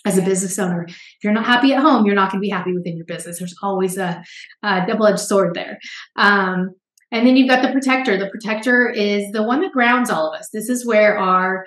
as 0.06 0.18
a 0.18 0.22
business 0.22 0.60
owner. 0.60 0.86
If 0.88 1.24
you're 1.24 1.34
not 1.34 1.46
happy 1.46 1.74
at 1.74 1.82
home, 1.82 2.06
you're 2.06 2.16
not 2.16 2.32
going 2.32 2.42
to 2.42 2.46
be 2.46 2.50
happy 2.50 2.74
within 2.74 2.98
your 2.98 3.06
business. 3.06 3.40
There's 3.40 3.56
always 3.62 3.98
a, 3.98 4.24
a 4.62 4.86
double 4.88 5.08
edged 5.08 5.20
sword 5.20 5.54
there. 5.54 5.80
Um, 6.16 6.72
and 7.14 7.28
then 7.28 7.38
you've 7.38 7.48
got 7.48 7.62
the 7.62 7.72
protector. 7.72 8.18
The 8.18 8.30
protector 8.30 8.90
is 8.90 9.32
the 9.32 9.44
one 9.44 9.62
that 9.62 9.72
grounds 9.72 10.10
all 10.10 10.34
of 10.34 10.40
us. 10.40 10.50
This 10.52 10.68
is 10.68 10.86
where 10.86 11.18
our 11.18 11.66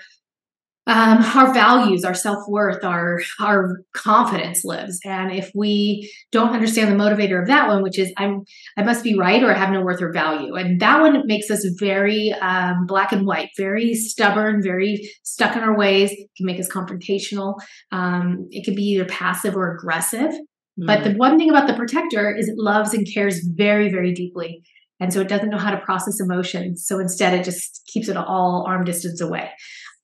um, 0.88 1.18
our 1.34 1.52
values, 1.54 2.04
our 2.04 2.14
self 2.14 2.38
worth, 2.48 2.84
our 2.84 3.20
our 3.40 3.80
confidence 3.92 4.64
lives. 4.64 5.00
And 5.04 5.32
if 5.32 5.50
we 5.54 6.12
don't 6.32 6.52
understand 6.52 6.90
the 6.90 7.02
motivator 7.02 7.40
of 7.40 7.46
that 7.46 7.68
one, 7.68 7.82
which 7.82 7.98
is 7.98 8.12
I'm 8.16 8.42
I 8.76 8.82
must 8.82 9.04
be 9.04 9.16
right 9.16 9.42
or 9.42 9.54
I 9.54 9.58
have 9.58 9.70
no 9.70 9.82
worth 9.82 10.02
or 10.02 10.12
value, 10.12 10.54
and 10.56 10.80
that 10.80 11.00
one 11.00 11.26
makes 11.26 11.48
us 11.48 11.64
very 11.78 12.32
um, 12.34 12.84
black 12.86 13.12
and 13.12 13.24
white, 13.24 13.50
very 13.56 13.94
stubborn, 13.94 14.62
very 14.62 15.08
stuck 15.22 15.56
in 15.56 15.62
our 15.62 15.76
ways. 15.76 16.10
It 16.10 16.28
can 16.36 16.46
make 16.46 16.58
us 16.58 16.68
confrontational. 16.68 17.54
Um, 17.92 18.48
it 18.50 18.64
can 18.64 18.74
be 18.74 18.82
either 18.82 19.06
passive 19.06 19.56
or 19.56 19.76
aggressive. 19.76 20.32
Mm. 20.78 20.86
But 20.86 21.04
the 21.04 21.10
mm. 21.10 21.18
one 21.18 21.38
thing 21.38 21.50
about 21.50 21.68
the 21.68 21.74
protector 21.74 22.34
is 22.34 22.48
it 22.48 22.58
loves 22.58 22.94
and 22.94 23.06
cares 23.12 23.44
very, 23.44 23.90
very 23.90 24.12
deeply. 24.12 24.62
And 25.00 25.12
so 25.12 25.20
it 25.20 25.28
doesn't 25.28 25.50
know 25.50 25.58
how 25.58 25.70
to 25.70 25.80
process 25.84 26.20
emotions. 26.20 26.86
So 26.86 26.98
instead, 26.98 27.34
it 27.34 27.44
just 27.44 27.82
keeps 27.86 28.08
it 28.08 28.16
all 28.16 28.64
arm 28.66 28.84
distance 28.84 29.20
away. 29.20 29.50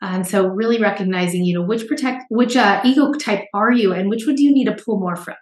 And 0.02 0.26
so 0.26 0.46
really 0.46 0.80
recognizing, 0.80 1.44
you 1.44 1.54
know, 1.54 1.64
which 1.64 1.86
protect, 1.86 2.24
which 2.28 2.56
uh, 2.56 2.80
ego 2.84 3.12
type 3.12 3.44
are 3.54 3.70
you 3.70 3.92
and 3.92 4.08
which 4.08 4.26
one 4.26 4.34
do 4.34 4.42
you 4.42 4.52
need 4.52 4.64
to 4.64 4.74
pull 4.84 4.98
more 4.98 5.16
from? 5.16 5.36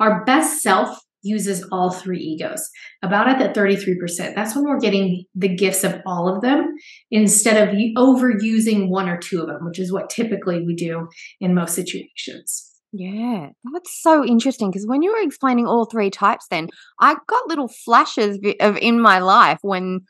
Our 0.00 0.24
best 0.24 0.62
self 0.62 0.98
uses 1.22 1.66
all 1.70 1.90
three 1.90 2.18
egos, 2.18 2.68
about 3.02 3.28
at 3.28 3.38
that 3.38 3.54
33%. 3.54 4.34
That's 4.34 4.54
when 4.54 4.64
we're 4.64 4.80
getting 4.80 5.24
the 5.34 5.54
gifts 5.54 5.84
of 5.84 6.00
all 6.06 6.34
of 6.34 6.40
them 6.40 6.74
instead 7.10 7.68
of 7.68 7.74
overusing 7.96 8.88
one 8.88 9.08
or 9.08 9.18
two 9.18 9.40
of 9.40 9.46
them, 9.46 9.64
which 9.64 9.78
is 9.78 9.92
what 9.92 10.10
typically 10.10 10.64
we 10.64 10.74
do 10.74 11.08
in 11.40 11.54
most 11.54 11.74
situations. 11.74 12.69
Yeah, 12.92 13.50
that's 13.72 14.02
so 14.02 14.24
interesting 14.24 14.70
because 14.70 14.86
when 14.86 15.02
you 15.02 15.12
were 15.12 15.22
explaining 15.22 15.66
all 15.66 15.84
three 15.84 16.10
types, 16.10 16.46
then 16.50 16.68
I 16.98 17.14
got 17.28 17.46
little 17.46 17.68
flashes 17.68 18.38
of 18.60 18.76
in 18.78 19.00
my 19.00 19.20
life 19.20 19.58
when 19.62 20.00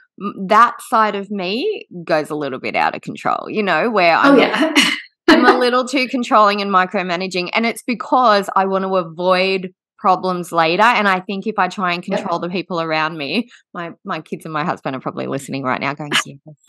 that 0.46 0.76
side 0.88 1.14
of 1.14 1.30
me 1.30 1.86
goes 2.04 2.30
a 2.30 2.34
little 2.34 2.58
bit 2.58 2.76
out 2.76 2.96
of 2.96 3.02
control, 3.02 3.48
you 3.48 3.62
know, 3.62 3.90
where 3.90 4.16
oh, 4.16 4.20
I'm, 4.20 4.34
oh, 4.34 4.38
yeah. 4.38 4.74
I'm 5.28 5.44
a 5.44 5.58
little 5.58 5.86
too 5.86 6.08
controlling 6.08 6.62
and 6.62 6.70
micromanaging. 6.70 7.50
And 7.52 7.66
it's 7.66 7.82
because 7.82 8.48
I 8.56 8.64
want 8.64 8.84
to 8.84 8.96
avoid 8.96 9.74
problems 9.98 10.50
later. 10.50 10.82
And 10.82 11.06
I 11.06 11.20
think 11.20 11.46
if 11.46 11.58
I 11.58 11.68
try 11.68 11.92
and 11.92 12.02
control 12.02 12.38
the 12.38 12.48
people 12.48 12.80
around 12.80 13.18
me, 13.18 13.50
my 13.74 13.92
my 14.04 14.20
kids 14.20 14.46
and 14.46 14.54
my 14.54 14.64
husband 14.64 14.96
are 14.96 15.00
probably 15.00 15.26
listening 15.26 15.62
right 15.62 15.80
now, 15.80 15.92
going, 15.92 16.12
"Yes, 16.24 16.38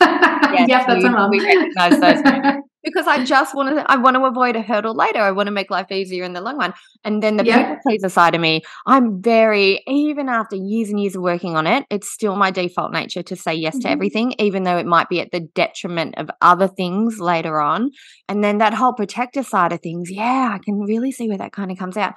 yes, 0.68 0.84
that's 0.86 1.30
we, 1.30 1.38
we 1.38 1.46
recognize 1.46 1.98
those." 1.98 2.54
because 2.82 3.06
I 3.06 3.24
just 3.24 3.54
want 3.54 3.76
to 3.76 3.90
I 3.90 3.96
want 3.96 4.16
to 4.16 4.24
avoid 4.24 4.56
a 4.56 4.62
hurdle 4.62 4.94
later. 4.94 5.20
I 5.20 5.30
want 5.30 5.46
to 5.46 5.52
make 5.52 5.70
life 5.70 5.90
easier 5.90 6.24
in 6.24 6.32
the 6.32 6.40
long 6.40 6.58
run. 6.58 6.74
And 7.04 7.22
then 7.22 7.36
the 7.36 7.44
yeah. 7.44 7.62
people 7.62 7.76
pleaser 7.82 8.08
side 8.08 8.34
of 8.34 8.40
me, 8.40 8.62
I'm 8.86 9.22
very 9.22 9.82
even 9.86 10.28
after 10.28 10.56
years 10.56 10.90
and 10.90 11.00
years 11.00 11.16
of 11.16 11.22
working 11.22 11.56
on 11.56 11.66
it, 11.66 11.86
it's 11.90 12.10
still 12.10 12.36
my 12.36 12.50
default 12.50 12.92
nature 12.92 13.22
to 13.22 13.36
say 13.36 13.54
yes 13.54 13.74
mm-hmm. 13.74 13.82
to 13.82 13.90
everything, 13.90 14.34
even 14.38 14.62
though 14.64 14.78
it 14.78 14.86
might 14.86 15.08
be 15.08 15.20
at 15.20 15.30
the 15.30 15.40
detriment 15.40 16.16
of 16.18 16.30
other 16.40 16.68
things 16.68 17.18
later 17.20 17.60
on. 17.60 17.90
And 18.28 18.42
then 18.42 18.58
that 18.58 18.74
whole 18.74 18.92
protector 18.92 19.42
side 19.42 19.72
of 19.72 19.80
things, 19.80 20.10
yeah, 20.10 20.50
I 20.54 20.58
can 20.58 20.80
really 20.80 21.12
see 21.12 21.28
where 21.28 21.38
that 21.38 21.52
kind 21.52 21.70
of 21.70 21.78
comes 21.78 21.96
out. 21.96 22.14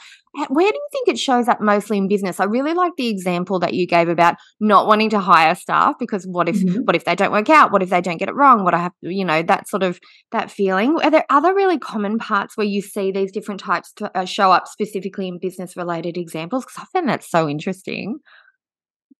Where 0.49 0.71
do 0.71 0.77
you 0.77 0.87
think 0.91 1.07
it 1.07 1.19
shows 1.19 1.47
up 1.47 1.61
mostly 1.61 1.97
in 1.97 2.07
business? 2.07 2.39
I 2.39 2.45
really 2.45 2.73
like 2.73 2.93
the 2.97 3.07
example 3.07 3.59
that 3.59 3.73
you 3.73 3.87
gave 3.87 4.09
about 4.09 4.35
not 4.59 4.85
wanting 4.85 5.09
to 5.11 5.19
hire 5.19 5.55
staff 5.55 5.95
because 5.99 6.25
what 6.25 6.49
if 6.49 6.57
mm-hmm. 6.57 6.81
what 6.83 6.95
if 6.95 7.05
they 7.05 7.15
don't 7.15 7.31
work 7.31 7.49
out? 7.49 7.71
What 7.71 7.81
if 7.81 7.89
they 7.89 8.01
don't 8.01 8.17
get 8.17 8.29
it 8.29 8.35
wrong? 8.35 8.63
What 8.63 8.73
I 8.73 8.79
have, 8.79 8.93
you 9.01 9.23
know, 9.23 9.41
that 9.43 9.69
sort 9.69 9.83
of 9.83 9.99
that 10.31 10.51
feeling. 10.55 10.97
Are 11.03 11.11
there 11.11 11.25
other 11.29 11.53
really 11.53 11.77
common 11.77 12.17
parts 12.17 12.55
where 12.55 12.67
you 12.67 12.81
see 12.81 13.11
these 13.11 13.31
different 13.31 13.59
types 13.59 13.91
to, 13.93 14.17
uh, 14.17 14.25
show 14.25 14.51
up 14.51 14.67
specifically 14.67 15.27
in 15.27 15.39
business 15.39 15.75
related 15.75 16.17
examples? 16.17 16.65
Because 16.65 16.83
I 16.83 16.85
find 16.97 17.09
that 17.09 17.23
so 17.23 17.47
interesting. 17.47 18.19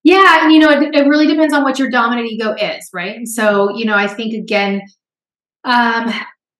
Yeah, 0.04 0.50
you 0.50 0.60
know, 0.60 0.70
it, 0.70 0.96
it, 0.96 1.08
really 1.08 1.27
depends 1.27 1.54
on 1.54 1.63
what 1.63 1.80
your 1.80 1.89
dominant 1.89 2.27
ego 2.27 2.54
is, 2.54 2.89
right? 2.94 3.15
And 3.15 3.27
so, 3.27 3.75
you 3.75 3.86
know, 3.86 3.96
I 3.96 4.08
think 4.08 4.34
again, 4.34 4.82
um, 5.63 6.13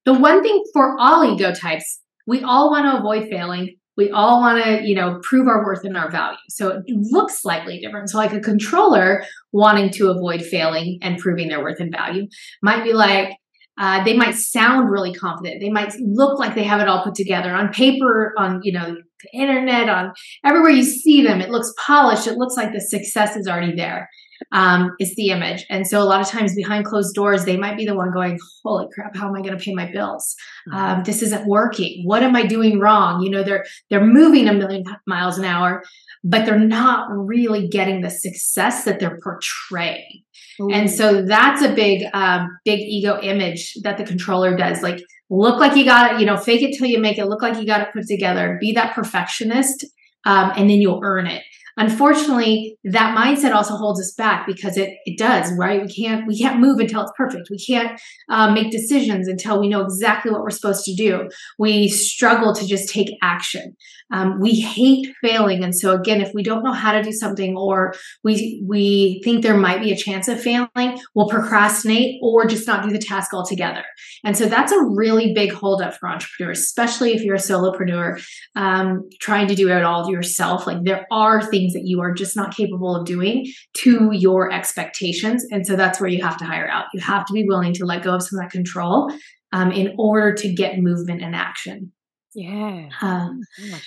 the 0.06 0.14
one 0.14 0.42
thing 0.42 0.64
for 0.74 0.96
all 1.00 1.32
ego 1.34 1.54
types, 1.54 2.02
we 2.26 2.42
all 2.42 2.72
want 2.72 2.86
to 2.86 2.98
avoid 2.98 3.30
failing 3.30 3.76
we 3.98 4.12
all 4.12 4.42
want 4.42 4.64
to 4.64 4.88
you 4.88 4.96
know 4.96 5.20
prove 5.24 5.48
our 5.48 5.64
worth 5.64 5.84
and 5.84 5.98
our 5.98 6.10
value 6.10 6.38
so 6.50 6.82
it 6.86 6.96
looks 7.12 7.42
slightly 7.42 7.80
different 7.80 8.10
so 8.10 8.18
like 8.18 8.34
a 8.34 8.40
controller 8.40 9.24
wanting 9.52 9.90
to 9.90 10.10
avoid 10.10 10.42
failing 10.42 11.00
and 11.02 11.18
proving 11.18 11.48
their 11.48 11.62
worth 11.62 11.80
and 11.80 11.92
value 11.92 12.28
might 12.62 12.84
be 12.84 12.94
like 12.94 13.30
uh, 13.78 14.04
they 14.04 14.16
might 14.16 14.36
sound 14.36 14.90
really 14.90 15.14
confident. 15.14 15.62
They 15.62 15.70
might 15.70 15.94
look 16.00 16.40
like 16.40 16.56
they 16.56 16.64
have 16.64 16.82
it 16.82 16.88
all 16.88 17.04
put 17.04 17.16
together 17.16 17.54
on 17.54 17.74
paper 17.74 18.34
on 18.38 18.62
you 18.64 18.72
know 18.72 18.96
the 18.96 19.38
internet 19.38 19.90
on 19.90 20.14
everywhere 20.44 20.72
you 20.72 20.84
see 20.84 21.24
them 21.24 21.42
it 21.42 21.50
looks 21.50 21.74
polished. 21.86 22.28
It 22.28 22.38
looks 22.38 22.56
like 22.56 22.72
the 22.72 22.82
success 22.82 23.36
is 23.36 23.48
already 23.48 23.76
there 23.76 24.10
um, 24.52 24.92
is 25.00 25.16
the 25.16 25.30
image. 25.30 25.66
And 25.70 25.88
so 25.88 26.02
a 26.02 26.06
lot 26.06 26.22
of 26.22 26.28
times 26.28 26.56
behind 26.56 26.86
closed 26.86 27.14
doors, 27.14 27.46
they 27.46 27.58
might 27.58 27.78
be 27.78 27.86
the 27.86 27.96
one 27.96 28.12
going, 28.12 28.40
"Holy 28.64 28.88
crap! 28.94 29.16
How 29.16 29.28
am 29.28 29.36
I 29.36 29.42
going 29.42 29.58
to 29.58 29.64
pay 29.64 29.74
my 29.74 29.92
bills? 29.92 30.36
Mm-hmm. 30.70 30.78
Um, 30.78 31.04
this 31.04 31.22
isn't 31.22 31.48
working. 31.48 32.04
What 32.06 32.24
am 32.24 32.36
I 32.36 32.46
doing 32.46 32.80
wrong?" 32.80 33.22
You 33.22 33.30
know, 33.30 33.44
they're 33.44 33.66
they're 33.90 34.06
moving 34.06 34.48
a 34.48 34.54
million 34.54 34.84
miles 35.08 35.38
an 35.38 35.46
hour, 35.46 35.84
but 36.24 36.46
they're 36.46 36.60
not 36.60 37.08
really 37.10 37.68
getting 37.68 38.02
the 38.02 38.10
success 38.10 38.84
that 38.86 39.00
they're 39.00 39.20
portraying. 39.24 40.24
Ooh. 40.62 40.72
And 40.72 40.90
so 40.90 41.22
that's 41.22 41.62
a 41.62 41.74
big, 41.74 42.04
um, 42.14 42.48
big 42.64 42.80
ego 42.80 43.20
image 43.22 43.74
that 43.84 43.98
the 43.98 44.06
controller 44.06 44.56
does. 44.56 44.82
Like, 44.82 45.02
look 45.30 45.60
like 45.60 45.76
you 45.76 45.84
got 45.84 46.14
it, 46.14 46.20
you 46.20 46.26
know, 46.26 46.38
fake 46.38 46.62
it 46.62 46.78
till 46.78 46.88
you 46.88 47.00
make 47.00 47.18
it 47.18 47.26
look 47.26 47.42
like 47.42 47.60
you 47.60 47.66
got 47.66 47.82
it 47.82 47.90
put 47.94 48.08
together. 48.08 48.58
Be 48.62 48.72
that 48.74 48.96
perfectionist, 48.96 49.86
um, 50.26 50.52
and 50.56 50.70
then 50.70 50.82
you'll 50.82 51.02
earn 51.04 51.28
it 51.28 51.44
unfortunately 51.78 52.78
that 52.84 53.18
mindset 53.18 53.54
also 53.54 53.76
holds 53.76 54.00
us 54.00 54.14
back 54.14 54.48
because 54.48 54.78
it 54.78 54.92
it 55.06 55.18
does 55.18 55.52
right? 55.58 55.82
We 55.82 55.94
can't 55.94 56.28
we 56.28 56.38
can't 56.38 56.60
move 56.60 56.80
until 56.80 57.02
it's 57.02 57.12
perfect. 57.18 57.50
We 57.50 57.58
can't 57.58 58.00
uh, 58.30 58.52
make 58.52 58.72
decisions 58.72 59.28
until 59.28 59.60
we 59.60 59.70
know 59.70 59.82
exactly 59.82 60.32
what 60.32 60.42
we're 60.42 60.50
supposed 60.50 60.86
to 60.86 60.96
do. 60.96 61.30
We 61.60 61.88
struggle 61.90 62.54
to 62.54 62.66
just 62.66 62.90
take 62.90 63.10
action. 63.22 63.76
Um, 64.12 64.40
we 64.40 64.60
hate 64.60 65.14
failing. 65.22 65.64
And 65.64 65.76
so 65.76 65.92
again 65.92 66.22
if 66.22 66.32
we 66.34 66.44
don't 66.44 66.64
know 66.64 66.74
how 66.74 66.92
to 66.94 67.04
do 67.04 67.12
something 67.12 67.58
or 67.58 67.94
we 68.24 68.64
we 68.68 69.22
think 69.24 69.44
there 69.44 69.58
might 69.58 69.82
be 69.82 69.92
a 69.92 69.98
chance 69.98 70.28
of 70.28 70.42
failing 70.42 71.00
we'll 71.14 71.28
procrastinate 71.28 72.20
or 72.22 72.46
just 72.46 72.68
not 72.68 72.84
do 72.84 72.92
the 72.92 73.00
task 73.00 73.34
altogether. 73.34 73.84
And 74.24 74.38
so 74.38 74.46
that's 74.46 74.72
a 74.72 74.82
really 74.82 75.34
big 75.34 75.52
holdup 75.52 75.96
for 75.96 76.10
entrepreneurs 76.10 76.60
especially 76.60 77.14
if 77.14 77.22
you're 77.22 77.36
a 77.36 77.40
solopreneur 77.40 78.22
um, 78.56 79.08
trying 79.20 79.48
to 79.48 79.56
do 79.56 79.70
it 79.70 79.84
all 79.84 80.10
yourself. 80.10 80.68
Like 80.68 80.84
there 80.84 81.06
are 81.12 81.42
things 81.42 81.65
things 81.66 81.74
that 81.74 81.88
you 81.88 82.02
are 82.02 82.14
just 82.14 82.36
not 82.36 82.56
capable 82.56 82.96
of 82.96 83.06
doing 83.06 83.52
to 83.74 84.12
your 84.12 84.52
expectations. 84.52 85.46
And 85.52 85.66
so 85.66 85.76
that's 85.76 86.00
where 86.00 86.10
you 86.10 86.24
have 86.24 86.38
to 86.38 86.46
hire 86.46 86.68
out. 86.68 86.86
You 86.94 87.02
have 87.02 87.26
to 87.26 87.34
be 87.34 87.46
willing 87.46 87.74
to 87.74 87.86
let 87.86 88.04
go 88.04 88.16
of 88.16 88.24
some 88.24 88.40
of 88.40 88.46
that 88.46 88.52
control 88.52 89.12
um, 89.52 89.72
in 89.72 89.96
order 89.98 90.34
to 90.34 90.54
get 90.54 90.80
movement 90.80 91.22
and 91.22 91.36
action. 91.36 91.92
Yeah. 92.34 92.90
Um, 93.02 93.42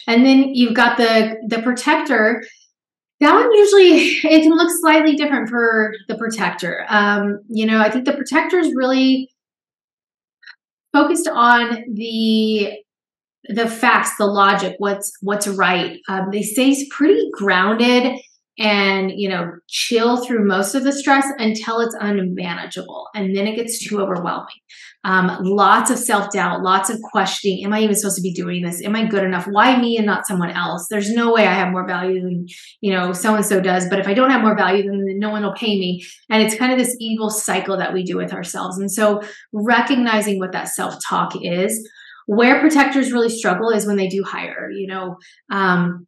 and 0.06 0.24
then 0.24 0.54
you've 0.54 0.74
got 0.74 0.96
the 0.96 1.36
the 1.46 1.60
protector. 1.60 2.42
That 3.20 3.34
one 3.34 3.52
usually 3.52 3.88
it 4.24 4.42
can 4.42 4.56
look 4.56 4.70
slightly 4.80 5.14
different 5.16 5.50
for 5.50 5.92
the 6.08 6.16
protector. 6.16 6.86
Um, 6.88 7.40
you 7.48 7.66
know, 7.66 7.80
I 7.80 7.90
think 7.90 8.06
the 8.06 8.14
protector 8.14 8.58
is 8.58 8.72
really 8.74 9.30
focused 10.94 11.28
on 11.28 11.84
the 11.92 12.78
the 13.48 13.68
facts, 13.68 14.16
the 14.18 14.26
logic, 14.26 14.74
what's 14.78 15.12
what's 15.22 15.48
right. 15.48 15.98
Um, 16.08 16.28
they 16.30 16.42
stay 16.42 16.86
pretty 16.90 17.28
grounded 17.32 18.20
and 18.58 19.12
you 19.14 19.28
know 19.28 19.52
chill 19.68 20.24
through 20.24 20.46
most 20.46 20.74
of 20.74 20.82
the 20.84 20.92
stress 20.92 21.26
until 21.38 21.80
it's 21.80 21.96
unmanageable, 22.00 23.08
and 23.14 23.36
then 23.36 23.46
it 23.46 23.56
gets 23.56 23.84
too 23.84 24.00
overwhelming. 24.00 24.46
Um, 25.04 25.38
lots 25.40 25.90
of 25.90 25.98
self 25.98 26.32
doubt, 26.32 26.62
lots 26.62 26.90
of 26.90 27.00
questioning. 27.00 27.64
Am 27.64 27.72
I 27.72 27.80
even 27.80 27.94
supposed 27.94 28.16
to 28.16 28.22
be 28.22 28.32
doing 28.32 28.62
this? 28.62 28.82
Am 28.84 28.96
I 28.96 29.06
good 29.06 29.24
enough? 29.24 29.46
Why 29.46 29.80
me 29.80 29.96
and 29.96 30.04
not 30.04 30.26
someone 30.26 30.50
else? 30.50 30.88
There's 30.90 31.10
no 31.10 31.32
way 31.32 31.46
I 31.46 31.54
have 31.54 31.70
more 31.70 31.86
value 31.86 32.20
than 32.20 32.46
you 32.80 32.92
know 32.92 33.12
so 33.12 33.34
and 33.34 33.46
so 33.46 33.60
does. 33.60 33.88
But 33.88 34.00
if 34.00 34.08
I 34.08 34.14
don't 34.14 34.30
have 34.30 34.42
more 34.42 34.56
value, 34.56 34.82
then 34.82 35.18
no 35.18 35.30
one 35.30 35.42
will 35.42 35.54
pay 35.54 35.78
me. 35.78 36.04
And 36.28 36.42
it's 36.42 36.56
kind 36.56 36.72
of 36.72 36.78
this 36.78 36.96
evil 36.98 37.30
cycle 37.30 37.76
that 37.78 37.94
we 37.94 38.02
do 38.02 38.16
with 38.16 38.32
ourselves. 38.32 38.78
And 38.78 38.90
so 38.90 39.22
recognizing 39.52 40.38
what 40.40 40.52
that 40.52 40.68
self 40.68 40.96
talk 41.08 41.32
is 41.40 41.88
where 42.28 42.60
protectors 42.60 43.10
really 43.10 43.30
struggle 43.30 43.70
is 43.70 43.86
when 43.86 43.96
they 43.96 44.06
do 44.06 44.22
hire, 44.22 44.70
you 44.70 44.86
know, 44.86 45.16
um, 45.50 46.06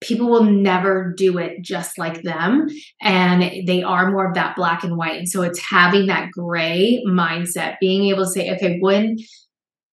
people 0.00 0.28
will 0.28 0.42
never 0.42 1.14
do 1.16 1.38
it 1.38 1.62
just 1.62 1.98
like 1.98 2.20
them 2.22 2.66
and 3.00 3.68
they 3.68 3.80
are 3.80 4.10
more 4.10 4.26
of 4.26 4.34
that 4.34 4.56
black 4.56 4.82
and 4.82 4.96
white 4.96 5.16
and 5.16 5.28
so 5.28 5.42
it's 5.42 5.60
having 5.60 6.08
that 6.08 6.32
gray 6.32 7.00
mindset 7.06 7.76
being 7.80 8.10
able 8.10 8.24
to 8.24 8.30
say 8.30 8.52
okay 8.52 8.78
when 8.80 9.16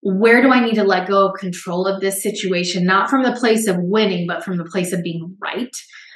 where 0.01 0.41
do 0.41 0.51
i 0.51 0.59
need 0.59 0.73
to 0.73 0.83
let 0.83 1.07
go 1.07 1.27
of 1.27 1.39
control 1.39 1.85
of 1.85 2.01
this 2.01 2.23
situation? 2.23 2.85
Not 2.85 3.07
from 3.07 3.21
the 3.21 3.33
place 3.33 3.67
of 3.67 3.75
winning 3.77 4.25
but 4.25 4.43
from 4.43 4.57
the 4.57 4.65
place 4.65 4.91
of 4.91 5.03
being 5.03 5.37
right 5.39 5.69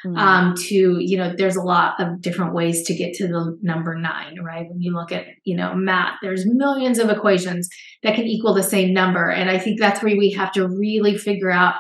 mm-hmm. 0.06 0.18
um, 0.18 0.56
to 0.56 0.98
you 1.00 1.18
know 1.18 1.34
there's 1.38 1.56
a 1.56 1.62
lot 1.62 2.00
of 2.00 2.22
different 2.22 2.54
ways 2.54 2.84
to 2.86 2.94
get 2.94 3.14
to 3.16 3.28
the 3.28 3.58
number 3.62 3.96
nine 3.96 4.42
right? 4.42 4.68
When 4.70 4.82
you 4.82 4.94
look 4.94 5.12
at 5.12 5.26
you 5.44 5.56
know 5.56 5.74
math 5.76 6.16
there's 6.22 6.46
millions 6.46 7.00
of 7.00 7.10
equations 7.10 7.70
that 8.04 8.16
can 8.16 8.26
equal 8.26 8.54
the 8.54 8.64
same 8.64 8.94
number. 8.94 9.30
And 9.30 9.50
i 9.50 9.58
think 9.58 9.80
that's 9.80 10.04
where 10.04 10.18
we 10.18 10.32
have 10.32 10.52
to 10.54 10.68
really 10.68 11.18
figure 11.18 11.52
out 11.52 11.76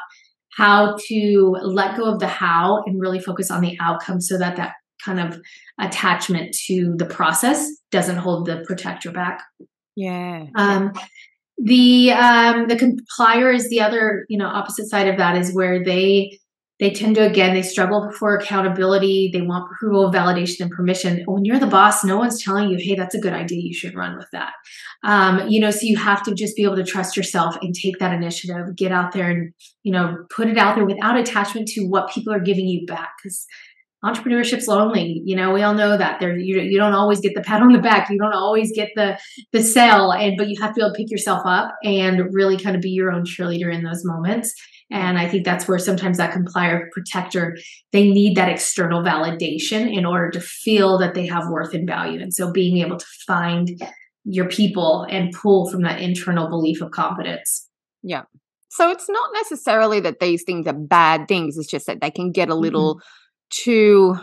how 0.56 0.96
to 1.08 1.58
let 1.62 1.98
go 1.98 2.06
of 2.06 2.20
the 2.20 2.27
how 2.27 2.84
and 2.86 3.01
really 3.01 3.20
focus 3.20 3.50
on 3.50 3.62
the 3.62 3.77
outcome 3.80 4.22
so 4.22 4.38
that 4.38 4.56
that 4.58 4.74
kind 5.03 5.20
of 5.20 5.39
attachment 5.80 6.56
to 6.68 6.94
the 6.98 7.06
process 7.06 7.70
doesn't 7.92 8.18
hold 8.18 8.46
the 8.46 8.63
protector 8.65 9.12
back. 9.12 9.42
Yeah. 9.96 10.46
Um, 10.56 10.94
the 11.58 12.12
um 12.12 12.68
the 12.68 12.75
complier 12.75 13.53
is 13.53 13.70
the 13.70 13.80
other 13.80 14.25
you 14.27 14.38
know 14.38 14.48
opposite 14.48 14.89
side 14.89 15.08
of 15.08 15.18
that 15.18 15.38
is 15.38 15.53
where 15.53 15.84
they 15.84 16.39
they 16.84 16.92
tend 16.92 17.16
to 17.16 17.25
again 17.25 17.54
they 17.54 17.62
struggle 17.62 18.12
for 18.12 18.36
accountability. 18.36 19.30
They 19.32 19.42
want 19.42 19.72
approval 19.72 20.12
validation 20.12 20.60
and 20.60 20.72
permission. 20.72 21.24
When 21.25 21.46
you're 21.46 21.60
the 21.60 21.66
boss 21.66 22.04
no 22.04 22.18
one's 22.18 22.44
telling 22.44 22.70
you 22.70 22.78
hey 22.78 22.96
that's 22.96 23.16
a 23.16 23.22
good 23.22 23.32
idea. 23.32 23.62
You 23.62 23.74
should 23.74 23.96
run 23.96 24.18
with 24.18 24.30
that. 24.34 24.52
Um, 25.04 25.48
you 25.48 25.62
know 25.62 25.72
so 25.72 25.80
you 25.84 25.98
have 25.98 26.24
to 26.24 26.34
just 26.34 26.58
be 26.58 26.63
able 26.63 26.75
to 26.75 26.84
trust 26.84 27.16
yourself 27.16 27.56
and 27.62 27.74
take 27.74 28.00
that 28.00 28.13
initiative. 28.13 28.75
Get 28.75 28.92
out 28.92 29.13
there 29.13 29.30
and 29.30 29.54
you 29.84 29.94
know 29.94 30.18
put 30.30 30.50
it 30.50 30.58
out 30.58 30.75
there 30.75 30.86
without 30.86 31.18
attachment 31.18 31.70
to 31.70 31.86
what 31.86 32.12
people 32.12 32.34
are 32.34 32.40
giving 32.42 32.68
you 32.68 32.86
back 32.86 33.13
because 33.18 33.46
entrepreneurship's 34.04 34.68
lonely. 34.68 35.22
You 35.24 35.38
know 35.38 35.54
we 35.54 35.63
all 35.63 35.74
know 35.74 35.96
that. 35.96 36.20
There 36.20 36.38
you, 36.38 36.60
you 36.60 36.78
don't 36.78 36.94
always 36.94 37.22
get 37.22 37.34
the 37.34 37.42
pat 37.42 37.62
on 37.62 37.72
the 37.72 37.80
back. 37.80 38.10
You 38.10 38.18
don't 38.18 38.34
always 38.34 38.75
get 38.75 38.90
the 38.98 39.18
the 39.54 39.63
sale. 39.63 40.12
And 40.12 40.36
but 40.38 40.50
you 40.50 40.62
have 40.62 40.72
to 40.72 40.75
be 40.75 40.82
able 40.82 40.94
to 40.94 40.98
pick 40.98 41.10
yourself 41.10 41.44
up 41.46 41.75
and 41.82 42.34
really 42.34 42.58
kind 42.58 42.75
of 42.75 42.82
be 42.82 42.90
your 42.90 43.13
own 43.13 43.24
cheerleader 43.24 43.74
in 43.74 43.84
those 43.84 44.04
moments 44.04 44.54
and 44.92 45.18
i 45.18 45.28
think 45.28 45.46
that's 45.46 45.68
where 45.68 45.80
sometimes 45.80 46.18
that 46.18 46.34
complier 46.34 46.90
protector 46.92 47.58
they 47.92 48.10
need 48.10 48.36
that 48.36 48.50
external 48.50 49.04
validation 49.04 49.92
in 49.92 50.06
order 50.06 50.30
to 50.32 50.42
feel 50.42 50.98
that 50.98 51.13
they 51.13 51.25
have 51.28 51.50
worth 51.50 51.74
and 51.74 51.88
value. 51.88 52.22
And 52.22 52.34
so 52.34 52.52
being 52.52 52.78
able 52.78 52.98
to 52.98 53.06
find 53.28 53.70
your 54.25 54.48
people 54.48 55.06
and 55.10 55.34
pull 55.34 55.70
from 55.70 55.82
that 55.84 56.02
internal 56.02 56.50
belief 56.50 56.82
of 56.82 56.92
competence. 56.92 57.68
Yeah. 58.02 58.24
So 58.70 58.90
it's 58.90 59.10
not 59.10 59.30
necessarily 59.34 60.00
that 60.00 60.20
these 60.20 60.44
things 60.44 60.66
are 60.68 60.74
bad 60.74 61.28
things 61.28 61.58
it's 61.58 61.70
just 61.70 61.86
that 61.86 62.02
they 62.02 62.12
can 62.12 62.32
get 62.32 62.50
a 62.50 62.56
little 62.56 62.96
mm-hmm 62.96 63.08
too 63.54 64.18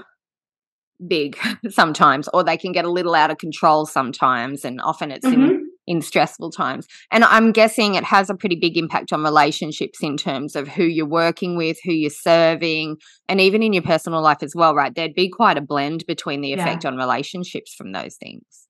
big 1.07 1.39
sometimes 1.69 2.29
or 2.35 2.43
they 2.43 2.57
can 2.57 2.73
get 2.73 2.85
a 2.85 2.91
little 2.91 3.15
out 3.15 3.31
of 3.31 3.39
control 3.39 3.87
sometimes 3.87 4.65
and 4.65 4.81
often 4.81 5.13
it's 5.13 5.25
mm-hmm. 5.25 5.43
in 5.43 5.70
in 5.91 6.01
stressful 6.01 6.53
times 6.53 6.87
and 7.11 7.25
i'm 7.25 7.51
guessing 7.51 7.97
it 7.97 8.05
has 8.05 8.31
a 8.31 8.35
pretty 8.37 8.55
big 8.55 8.79
impact 8.79 9.13
on 9.13 9.25
relationships 9.25 9.99
in 10.03 10.17
terms 10.17 10.55
of 10.55 10.69
who 10.69 10.85
you're 10.85 11.05
working 11.05 11.57
with 11.57 11.77
who 11.85 11.93
you're 11.93 12.09
serving 12.09 12.97
and 13.29 13.41
even 13.41 13.61
in 13.61 13.73
your 13.73 13.83
personal 13.83 14.23
life 14.23 14.41
as 14.41 14.55
well 14.55 14.73
right 14.73 14.95
there'd 14.95 15.15
be 15.15 15.29
quite 15.29 15.59
a 15.59 15.61
blend 15.61 16.05
between 16.07 16.43
the 16.43 16.53
effect 16.53 16.85
yeah. 16.85 16.91
on 16.91 16.97
relationships 16.97 17.75
from 17.75 17.91
those 17.91 18.15
things 18.15 18.69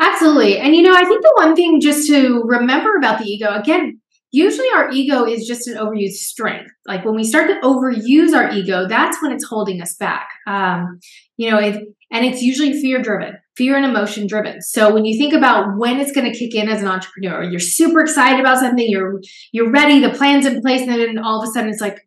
absolutely 0.00 0.58
and 0.58 0.76
you 0.76 0.82
know 0.82 0.94
i 0.94 1.04
think 1.04 1.22
the 1.22 1.32
one 1.38 1.56
thing 1.56 1.80
just 1.80 2.06
to 2.06 2.40
remember 2.46 2.96
about 2.96 3.18
the 3.18 3.24
ego 3.24 3.52
again 3.52 4.00
usually 4.32 4.68
our 4.74 4.90
ego 4.90 5.24
is 5.24 5.46
just 5.46 5.68
an 5.68 5.76
overused 5.76 6.14
strength. 6.14 6.72
Like 6.86 7.04
when 7.04 7.14
we 7.14 7.22
start 7.22 7.48
to 7.48 7.60
overuse 7.60 8.34
our 8.34 8.50
ego, 8.50 8.88
that's 8.88 9.22
when 9.22 9.30
it's 9.30 9.44
holding 9.44 9.82
us 9.82 9.94
back. 9.94 10.28
Um, 10.46 11.00
you 11.36 11.50
know, 11.50 11.58
it, 11.58 11.76
and 12.10 12.24
it's 12.24 12.42
usually 12.42 12.80
fear 12.80 13.00
driven, 13.00 13.36
fear 13.56 13.76
and 13.76 13.84
emotion 13.84 14.26
driven. 14.26 14.60
So 14.62 14.92
when 14.92 15.04
you 15.04 15.18
think 15.18 15.34
about 15.34 15.76
when 15.78 16.00
it's 16.00 16.12
going 16.12 16.30
to 16.30 16.38
kick 16.38 16.54
in 16.54 16.68
as 16.68 16.82
an 16.82 16.88
entrepreneur, 16.88 17.42
you're 17.42 17.60
super 17.60 18.00
excited 18.00 18.40
about 18.40 18.58
something, 18.58 18.86
you're 18.88 19.20
you're 19.52 19.70
ready, 19.70 20.00
the 20.00 20.10
plan's 20.10 20.46
in 20.46 20.60
place, 20.60 20.82
and 20.82 20.90
then 20.90 21.18
all 21.18 21.42
of 21.42 21.48
a 21.48 21.52
sudden 21.52 21.70
it's 21.70 21.80
like, 21.80 21.98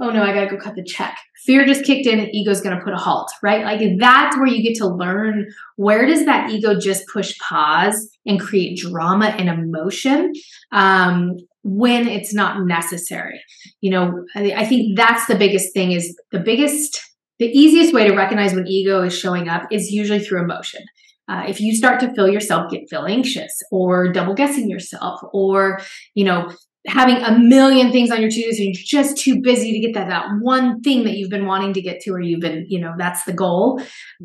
oh 0.00 0.10
no, 0.10 0.22
I 0.22 0.32
got 0.32 0.48
to 0.48 0.56
go 0.56 0.62
cut 0.62 0.74
the 0.74 0.84
check. 0.84 1.16
Fear 1.44 1.64
just 1.64 1.84
kicked 1.84 2.06
in, 2.06 2.18
and 2.18 2.34
ego's 2.34 2.60
going 2.60 2.76
to 2.76 2.84
put 2.84 2.92
a 2.92 2.98
halt, 2.98 3.30
right? 3.42 3.64
Like 3.64 3.80
that's 3.98 4.36
where 4.36 4.46
you 4.46 4.62
get 4.62 4.76
to 4.78 4.88
learn 4.88 5.46
where 5.76 6.06
does 6.06 6.26
that 6.26 6.50
ego 6.50 6.78
just 6.78 7.04
push 7.12 7.38
pause 7.38 8.10
and 8.26 8.38
create 8.38 8.78
drama 8.78 9.26
and 9.26 9.48
emotion. 9.48 10.32
Um, 10.72 11.36
when 11.62 12.08
it's 12.08 12.32
not 12.32 12.64
necessary. 12.64 13.40
You 13.80 13.90
know, 13.90 14.24
I 14.34 14.64
think 14.64 14.96
that's 14.96 15.26
the 15.26 15.34
biggest 15.34 15.74
thing 15.74 15.92
is 15.92 16.18
the 16.32 16.40
biggest, 16.40 17.00
the 17.40 17.46
easiest 17.46 17.92
way 17.92 18.06
to 18.06 18.14
recognize 18.14 18.54
when 18.54 18.68
ego 18.68 19.02
is 19.02 19.18
showing 19.18 19.48
up 19.48 19.62
is 19.72 19.90
usually 19.90 20.20
through 20.20 20.44
emotion. 20.44 20.84
Uh, 21.28 21.44
if 21.48 21.60
you 21.60 21.74
start 21.74 21.98
to 22.00 22.12
feel 22.14 22.28
yourself 22.28 22.70
get 22.70 22.88
feel 22.90 23.06
anxious 23.06 23.62
or 23.72 24.12
double 24.12 24.34
guessing 24.34 24.68
yourself 24.68 25.20
or 25.32 25.80
you 26.14 26.24
know 26.24 26.52
having 26.86 27.16
a 27.16 27.38
million 27.38 27.92
things 27.92 28.10
on 28.10 28.20
your 28.20 28.30
to-do 28.30 28.46
list 28.48 28.58
and 28.58 28.74
you're 28.74 28.84
just 28.84 29.16
too 29.16 29.40
busy 29.40 29.70
to 29.72 29.80
get 29.80 29.94
that 29.94 30.08
that 30.08 30.26
one 30.40 30.80
thing 30.80 31.04
that 31.04 31.12
you've 31.12 31.30
been 31.30 31.46
wanting 31.46 31.72
to 31.72 31.80
get 31.80 32.00
to 32.00 32.10
or 32.10 32.20
you've 32.20 32.40
been 32.40 32.64
you 32.68 32.80
know 32.80 32.92
that's 32.98 33.24
the 33.24 33.32
goal 33.32 33.80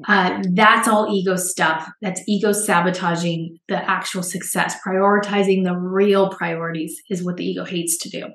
uh, 0.08 0.42
that's 0.54 0.88
all 0.88 1.14
ego 1.14 1.36
stuff. 1.36 1.90
That's 2.02 2.22
ego 2.28 2.52
sabotaging 2.52 3.60
the 3.68 3.78
actual 3.90 4.24
success. 4.24 4.76
Prioritizing 4.86 5.64
the 5.64 5.76
real 5.78 6.30
priorities 6.30 7.02
is 7.10 7.24
what 7.24 7.38
the 7.38 7.46
ego 7.46 7.66
hates 7.66 7.98
to 8.00 8.10
do 8.10 8.28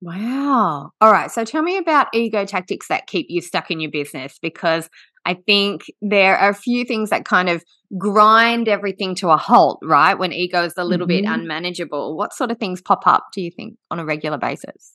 wow 0.00 0.90
all 1.00 1.12
right 1.12 1.30
so 1.30 1.44
tell 1.44 1.62
me 1.62 1.76
about 1.76 2.06
ego 2.14 2.44
tactics 2.44 2.88
that 2.88 3.06
keep 3.06 3.26
you 3.28 3.40
stuck 3.40 3.70
in 3.70 3.80
your 3.80 3.90
business 3.90 4.38
because 4.40 4.88
I 5.26 5.34
think 5.34 5.84
there 6.00 6.36
are 6.38 6.50
a 6.50 6.54
few 6.54 6.84
things 6.84 7.10
that 7.10 7.24
kind 7.24 7.48
of 7.48 7.62
grind 7.98 8.68
everything 8.68 9.14
to 9.16 9.28
a 9.28 9.36
halt, 9.36 9.78
right? 9.82 10.18
When 10.18 10.32
ego 10.32 10.64
is 10.64 10.74
a 10.76 10.84
little 10.84 11.06
mm-hmm. 11.06 11.24
bit 11.24 11.30
unmanageable. 11.32 12.16
What 12.16 12.32
sort 12.32 12.50
of 12.50 12.58
things 12.58 12.80
pop 12.80 13.06
up, 13.06 13.26
do 13.34 13.42
you 13.42 13.50
think, 13.50 13.76
on 13.90 13.98
a 13.98 14.04
regular 14.04 14.38
basis? 14.38 14.94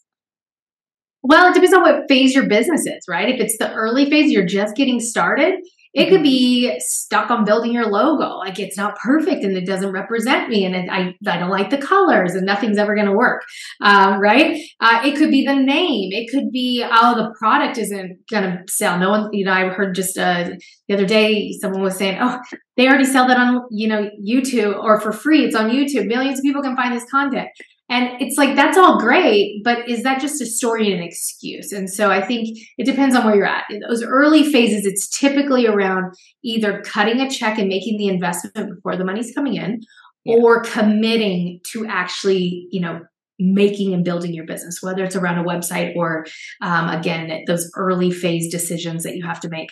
Well, 1.22 1.50
it 1.50 1.54
depends 1.54 1.76
on 1.76 1.82
what 1.82 2.04
phase 2.08 2.36
your 2.36 2.48
business 2.48 2.86
is, 2.86 3.04
right? 3.10 3.30
If 3.30 3.40
it's 3.40 3.58
the 3.58 3.74
early 3.74 4.10
phase, 4.10 4.32
you're 4.32 4.46
just 4.46 4.76
getting 4.76 5.00
started, 5.00 5.56
it 5.96 6.10
could 6.10 6.16
mm-hmm. 6.16 6.24
be 6.24 6.80
stuck 6.80 7.32
on 7.32 7.46
building 7.46 7.72
your 7.72 7.88
logo. 7.88 8.36
Like 8.36 8.60
it's 8.60 8.78
not 8.78 8.98
perfect 8.98 9.46
and 9.46 9.56
it 9.56 9.66
doesn't 9.66 9.94
represent 9.94 10.50
me 10.50 10.66
and 10.66 10.76
it, 10.76 10.90
I, 10.92 11.16
I 11.26 11.38
don't 11.38 11.50
like 11.50 11.70
the 11.70 11.78
colors 11.78 12.36
and 12.36 12.46
nothing's 12.46 12.78
ever 12.78 12.96
going 12.96 13.08
to 13.08 13.14
work. 13.14 13.44
Uh, 13.82 14.18
right. 14.20 14.62
Uh, 14.82 15.02
it 15.06 15.16
could 15.16 15.32
be 15.32 15.46
the 15.46 15.56
name. 15.56 16.12
It 16.12 16.30
could 16.30 16.52
be, 16.52 16.86
oh, 16.86 17.16
the 17.16 17.34
product 17.40 17.78
isn't 17.78 18.18
going 18.30 18.44
to 18.44 18.64
sell. 18.70 19.00
No 19.00 19.10
one, 19.10 19.30
you 19.32 19.46
know, 19.46 19.54
I 19.54 19.70
heard 19.70 19.96
just 19.96 20.18
uh, 20.18 20.50
the 20.90 20.94
other 20.94 21.06
day, 21.06 21.54
someone 21.62 21.82
was 21.82 21.96
saying, 21.96 22.18
oh, 22.22 22.40
they 22.76 22.88
already 22.88 23.06
sell 23.06 23.28
that 23.28 23.38
on, 23.38 23.62
you 23.72 23.88
know, 23.88 24.10
YouTube 24.22 24.78
or 24.78 25.00
for 25.00 25.14
free. 25.14 25.46
It's 25.46 25.56
on 25.56 25.70
YouTube. 25.70 26.08
Millions 26.08 26.40
of 26.40 26.44
people 26.44 26.62
can 26.62 26.76
find 26.76 26.94
this 26.94 27.10
content. 27.10 27.48
And 27.88 28.20
it's 28.20 28.38
like, 28.38 28.56
that's 28.56 28.78
all 28.78 29.00
great, 29.00 29.64
but 29.64 29.88
is 29.88 30.02
that 30.04 30.20
just 30.20 30.42
a 30.42 30.46
story 30.46 30.92
and 30.92 31.02
an 31.02 31.08
excuse? 31.08 31.72
And 31.72 31.88
so 31.90 32.10
I 32.10 32.20
think 32.20 32.58
it 32.80 32.86
depends 32.86 33.16
on 33.16 33.26
where 33.26 33.36
you're 33.36 33.46
at. 33.46 33.66
In 33.70 33.80
those 33.80 34.04
early 34.04 34.44
phases, 34.52 34.86
it's 34.86 35.08
typically 35.08 35.68
around 35.68 36.16
either 36.44 36.82
cutting 36.82 37.22
a 37.22 37.30
check 37.30 37.60
and 37.60 37.68
making 37.68 37.98
the 37.98 38.08
investment 38.08 38.76
before 38.76 38.98
the 38.98 39.06
money's 39.06 39.34
coming 39.36 39.56
in 39.56 39.82
yeah. 40.24 40.36
or 40.36 40.64
committing 40.64 41.60
to 41.72 41.86
actually, 41.86 42.68
you 42.72 42.82
know, 42.82 43.02
making 43.38 43.94
and 43.94 44.04
building 44.04 44.34
your 44.34 44.46
business, 44.46 44.82
whether 44.82 45.04
it's 45.04 45.16
around 45.16 45.38
a 45.38 45.44
website 45.44 45.96
or, 45.96 46.26
um, 46.62 46.90
again, 46.90 47.44
those 47.46 47.70
early 47.76 48.10
phase 48.10 48.50
decisions 48.50 49.04
that 49.04 49.16
you 49.16 49.26
have 49.26 49.40
to 49.42 49.50
make 49.50 49.70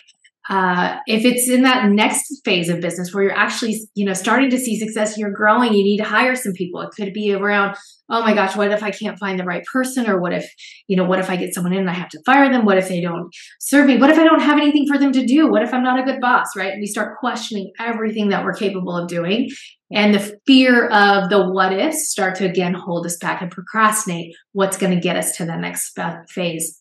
uh, 0.50 0.98
if 1.06 1.24
it's 1.24 1.48
in 1.48 1.62
that 1.62 1.90
next 1.90 2.42
phase 2.44 2.68
of 2.68 2.80
business 2.80 3.14
where 3.14 3.24
you're 3.24 3.32
actually 3.32 3.80
you 3.94 4.04
know 4.04 4.12
starting 4.12 4.50
to 4.50 4.58
see 4.58 4.78
success 4.78 5.16
you're 5.16 5.32
growing 5.32 5.72
you 5.72 5.82
need 5.82 5.96
to 5.96 6.04
hire 6.04 6.34
some 6.34 6.52
people. 6.52 6.82
It 6.82 6.90
could 6.94 7.14
be 7.14 7.32
around 7.32 7.76
oh 8.10 8.20
my 8.20 8.34
gosh 8.34 8.54
what 8.54 8.70
if 8.70 8.82
i 8.82 8.90
can't 8.90 9.18
find 9.18 9.38
the 9.38 9.44
right 9.44 9.64
person? 9.72 10.08
Or 10.08 10.20
what 10.20 10.34
if 10.34 10.46
you 10.86 10.96
know 10.96 11.04
what 11.04 11.18
if 11.18 11.30
i 11.30 11.36
get 11.36 11.54
someone 11.54 11.72
in 11.72 11.80
and 11.80 11.90
i 11.90 11.94
have 11.94 12.10
to 12.10 12.22
fire 12.26 12.52
them? 12.52 12.66
What 12.66 12.76
if 12.76 12.88
they 12.88 13.00
don't 13.00 13.30
serve 13.58 13.86
me? 13.86 13.96
What 13.96 14.10
if 14.10 14.18
i 14.18 14.24
don't 14.24 14.42
have 14.42 14.58
anything 14.58 14.86
for 14.86 14.98
them 14.98 15.12
to 15.12 15.24
do? 15.24 15.50
What 15.50 15.62
if 15.62 15.72
i'm 15.72 15.82
not 15.82 15.98
a 15.98 16.04
good 16.04 16.20
boss 16.20 16.48
right? 16.56 16.72
And 16.72 16.80
we 16.80 16.86
start 16.86 17.18
questioning 17.18 17.72
everything 17.78 18.28
that 18.28 18.44
we're 18.44 18.52
capable 18.52 18.96
of 18.96 19.08
doing. 19.08 19.48
And 19.92 20.14
the 20.14 20.38
fear 20.46 20.88
of 20.88 21.30
the 21.30 21.48
what 21.48 21.72
ifs 21.72 22.10
start 22.10 22.34
to 22.36 22.44
again 22.44 22.74
hold 22.74 23.06
us 23.06 23.16
back 23.16 23.40
and 23.40 23.50
procrastinate 23.50 24.34
what's 24.52 24.76
going 24.76 24.94
to 24.94 25.00
get 25.00 25.16
us 25.16 25.36
to 25.36 25.46
the 25.46 25.56
next 25.56 25.98
phase. 26.28 26.80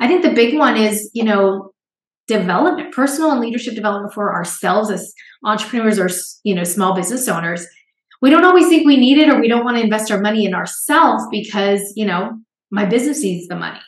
I 0.00 0.08
think 0.08 0.22
the 0.22 0.32
big 0.32 0.58
one 0.58 0.76
is 0.76 1.08
you 1.14 1.22
know 1.22 1.70
development, 2.26 2.94
personal 2.94 3.30
and 3.30 3.40
leadership 3.40 3.74
development 3.74 4.12
for 4.12 4.34
ourselves 4.34 4.90
as 4.90 5.12
entrepreneurs 5.44 5.98
or 5.98 6.08
you 6.44 6.54
know 6.54 6.64
small 6.64 6.94
business 6.94 7.28
owners. 7.28 7.66
We 8.22 8.30
don't 8.30 8.44
always 8.44 8.68
think 8.68 8.86
we 8.86 8.96
need 8.96 9.18
it 9.18 9.28
or 9.28 9.40
we 9.40 9.48
don't 9.48 9.64
want 9.64 9.76
to 9.76 9.82
invest 9.82 10.10
our 10.10 10.20
money 10.20 10.46
in 10.46 10.54
ourselves 10.54 11.24
because, 11.30 11.92
you 11.96 12.06
know, 12.06 12.32
my 12.70 12.86
business 12.86 13.22
needs 13.22 13.46
the 13.46 13.56
money. 13.56 13.80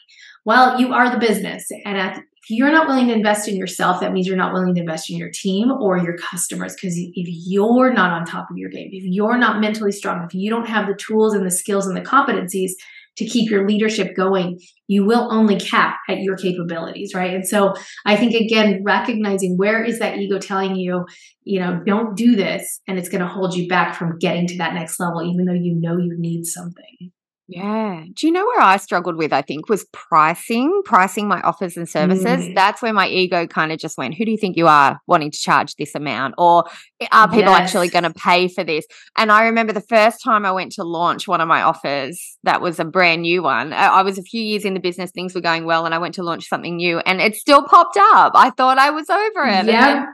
Well, 0.44 0.80
you 0.80 0.92
are 0.92 1.10
the 1.10 1.18
business. 1.18 1.66
And 1.84 1.98
if 1.98 2.22
you're 2.50 2.72
not 2.72 2.86
willing 2.86 3.08
to 3.08 3.14
invest 3.14 3.48
in 3.48 3.56
yourself, 3.56 4.00
that 4.00 4.12
means 4.12 4.26
you're 4.26 4.36
not 4.36 4.52
willing 4.52 4.74
to 4.74 4.80
invest 4.80 5.10
in 5.10 5.16
your 5.16 5.30
team 5.32 5.70
or 5.70 5.98
your 5.98 6.16
customers. 6.16 6.74
Because 6.74 6.94
if 6.96 7.26
you're 7.46 7.92
not 7.92 8.12
on 8.12 8.24
top 8.24 8.50
of 8.50 8.56
your 8.56 8.70
game, 8.70 8.88
if 8.92 9.04
you're 9.04 9.38
not 9.38 9.60
mentally 9.60 9.92
strong, 9.92 10.24
if 10.24 10.34
you 10.34 10.50
don't 10.50 10.68
have 10.68 10.86
the 10.86 10.94
tools 10.94 11.34
and 11.34 11.44
the 11.44 11.50
skills 11.50 11.86
and 11.86 11.96
the 11.96 12.00
competencies 12.00 12.72
to 13.18 13.26
keep 13.26 13.50
your 13.50 13.68
leadership 13.68 14.16
going, 14.16 14.58
you 14.86 15.04
will 15.04 15.28
only 15.30 15.58
cap 15.58 15.96
at 16.08 16.20
your 16.20 16.36
capabilities, 16.36 17.12
right? 17.14 17.34
And 17.34 17.46
so 17.46 17.74
I 18.06 18.16
think 18.16 18.34
again, 18.34 18.82
recognizing 18.84 19.56
where 19.56 19.84
is 19.84 19.98
that 19.98 20.18
ego 20.18 20.38
telling 20.38 20.76
you, 20.76 21.04
you 21.42 21.60
know, 21.60 21.80
don't 21.84 22.16
do 22.16 22.36
this, 22.36 22.80
and 22.86 22.98
it's 22.98 23.08
going 23.08 23.20
to 23.20 23.28
hold 23.28 23.54
you 23.54 23.68
back 23.68 23.96
from 23.96 24.18
getting 24.18 24.46
to 24.46 24.58
that 24.58 24.74
next 24.74 25.00
level, 25.00 25.22
even 25.22 25.44
though 25.44 25.52
you 25.52 25.74
know 25.78 25.98
you 25.98 26.14
need 26.16 26.44
something. 26.44 27.12
Yeah. 27.48 28.04
Do 28.12 28.26
you 28.26 28.32
know 28.32 28.44
where 28.44 28.60
I 28.60 28.76
struggled 28.76 29.16
with? 29.16 29.32
I 29.32 29.40
think 29.40 29.70
was 29.70 29.86
pricing, 29.92 30.82
pricing 30.84 31.26
my 31.26 31.40
offers 31.40 31.78
and 31.78 31.88
services. 31.88 32.26
Mm. 32.26 32.54
That's 32.54 32.82
where 32.82 32.92
my 32.92 33.08
ego 33.08 33.46
kind 33.46 33.72
of 33.72 33.78
just 33.78 33.96
went, 33.96 34.14
Who 34.14 34.26
do 34.26 34.30
you 34.30 34.36
think 34.36 34.56
you 34.58 34.66
are 34.66 35.00
wanting 35.06 35.30
to 35.30 35.38
charge 35.38 35.74
this 35.76 35.94
amount? 35.94 36.34
Or 36.36 36.64
are 37.10 37.26
people 37.26 37.52
yes. 37.52 37.60
actually 37.60 37.88
going 37.88 38.04
to 38.04 38.12
pay 38.12 38.48
for 38.48 38.64
this? 38.64 38.84
And 39.16 39.32
I 39.32 39.46
remember 39.46 39.72
the 39.72 39.80
first 39.80 40.22
time 40.22 40.44
I 40.44 40.52
went 40.52 40.72
to 40.72 40.84
launch 40.84 41.26
one 41.26 41.40
of 41.40 41.48
my 41.48 41.62
offers, 41.62 42.36
that 42.42 42.60
was 42.60 42.78
a 42.78 42.84
brand 42.84 43.22
new 43.22 43.42
one. 43.42 43.72
I 43.72 44.02
was 44.02 44.18
a 44.18 44.22
few 44.22 44.42
years 44.42 44.66
in 44.66 44.74
the 44.74 44.80
business, 44.80 45.10
things 45.10 45.34
were 45.34 45.40
going 45.40 45.64
well, 45.64 45.86
and 45.86 45.94
I 45.94 45.98
went 45.98 46.14
to 46.16 46.22
launch 46.22 46.48
something 46.48 46.76
new 46.76 46.98
and 46.98 47.20
it 47.20 47.34
still 47.34 47.62
popped 47.62 47.96
up. 47.96 48.32
I 48.34 48.50
thought 48.50 48.76
I 48.76 48.90
was 48.90 49.08
over 49.08 49.46
it. 49.46 49.66
Yeah. 49.66 50.04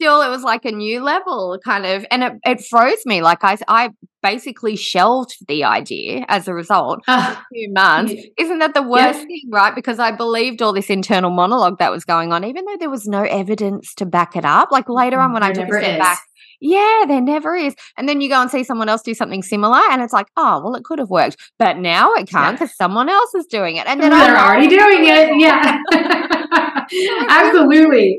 Still, 0.00 0.22
it 0.22 0.28
was 0.28 0.42
like 0.42 0.64
a 0.64 0.70
new 0.70 1.02
level 1.02 1.58
kind 1.64 1.84
of, 1.84 2.06
and 2.10 2.22
it, 2.22 2.32
it 2.44 2.64
froze 2.64 3.04
me. 3.04 3.20
Like 3.20 3.42
I, 3.42 3.58
I 3.66 3.90
basically 4.22 4.76
shelved 4.76 5.36
the 5.48 5.64
idea 5.64 6.24
as 6.28 6.46
a 6.46 6.54
result 6.54 7.00
uh, 7.08 7.34
a 7.36 7.44
few 7.52 7.72
months. 7.72 8.12
Yeah. 8.12 8.22
Isn't 8.38 8.58
that 8.58 8.74
the 8.74 8.82
worst 8.82 9.20
yeah. 9.20 9.24
thing, 9.24 9.42
right? 9.50 9.74
Because 9.74 9.98
I 9.98 10.12
believed 10.12 10.62
all 10.62 10.72
this 10.72 10.88
internal 10.88 11.30
monologue 11.30 11.78
that 11.78 11.90
was 11.90 12.04
going 12.04 12.32
on, 12.32 12.44
even 12.44 12.64
though 12.64 12.76
there 12.78 12.90
was 12.90 13.06
no 13.06 13.22
evidence 13.22 13.94
to 13.94 14.06
back 14.06 14.36
it 14.36 14.44
up. 14.44 14.70
Like 14.70 14.88
later 14.88 15.18
on, 15.20 15.32
when 15.32 15.42
there 15.42 15.50
I 15.50 15.54
took 15.54 15.68
a 15.68 15.80
step 15.80 15.98
back, 15.98 16.20
yeah, 16.60 17.04
there 17.06 17.20
never 17.20 17.54
is. 17.54 17.74
And 17.96 18.08
then 18.08 18.20
you 18.20 18.28
go 18.28 18.40
and 18.40 18.50
see 18.50 18.64
someone 18.64 18.88
else 18.88 19.02
do 19.02 19.14
something 19.14 19.42
similar, 19.42 19.80
and 19.90 20.02
it's 20.02 20.12
like, 20.12 20.26
oh, 20.36 20.60
well, 20.62 20.74
it 20.74 20.84
could 20.84 20.98
have 20.98 21.10
worked, 21.10 21.36
but 21.58 21.78
now 21.78 22.12
it 22.14 22.28
can't 22.28 22.56
because 22.56 22.70
yeah. 22.70 22.84
someone 22.84 23.08
else 23.08 23.34
is 23.34 23.46
doing 23.46 23.76
it. 23.76 23.86
And 23.86 24.00
then 24.00 24.10
they're 24.10 24.36
I'm 24.36 24.46
already 24.46 24.68
doing 24.68 25.04
it. 25.04 25.38
Yeah. 25.38 25.78
Absolutely. 27.28 28.18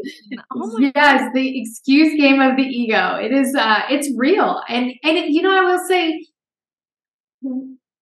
Oh 0.55 0.91
yes, 0.95 1.31
the 1.33 1.61
excuse 1.61 2.15
game 2.19 2.39
of 2.39 2.55
the 2.55 2.63
ego. 2.63 3.15
It 3.15 3.31
is 3.31 3.55
uh 3.55 3.81
it's 3.89 4.09
real. 4.15 4.61
And 4.67 4.93
and 5.03 5.17
it, 5.17 5.29
you 5.29 5.41
know 5.41 5.51
I 5.51 5.71
will 5.71 5.85
say 5.87 6.25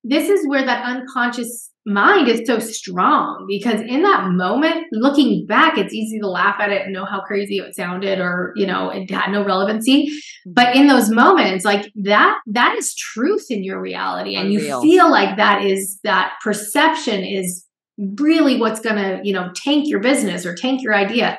this 0.04 0.30
is 0.30 0.48
where 0.48 0.66
that 0.66 0.84
unconscious 0.84 1.72
mind 1.88 2.28
is 2.28 2.42
so 2.46 2.60
strong 2.60 3.46
because 3.48 3.82
in 3.82 4.04
that 4.04 4.28
moment 4.30 4.86
looking 4.92 5.46
back 5.46 5.78
it's 5.78 5.94
easy 5.94 6.20
to 6.20 6.28
laugh 6.28 6.58
at 6.60 6.70
it 6.70 6.84
and 6.84 6.94
know 6.94 7.06
how 7.06 7.22
crazy 7.22 7.58
it 7.58 7.76
sounded 7.76 8.20
or 8.20 8.52
you 8.56 8.68
know 8.68 8.90
it 8.90 9.10
had 9.10 9.32
no 9.32 9.44
relevancy 9.44 10.08
but 10.46 10.76
in 10.76 10.88
those 10.88 11.10
moments 11.10 11.64
like 11.66 11.92
that 11.96 12.38
that 12.46 12.76
is 12.78 12.94
truth 12.96 13.46
in 13.50 13.64
your 13.64 13.82
reality 13.82 14.36
and 14.36 14.52
you 14.52 14.60
feel 14.82 15.10
like 15.10 15.38
that 15.38 15.64
is 15.64 16.00
that 16.04 16.34
perception 16.44 17.24
is 17.24 17.68
really 17.98 18.60
what's 18.60 18.80
going 18.80 18.96
to, 18.96 19.20
you 19.24 19.34
know, 19.34 19.52
tank 19.56 19.88
your 19.88 20.00
business 20.00 20.46
or 20.46 20.56
tank 20.56 20.82
your 20.82 20.94
idea. 20.94 21.38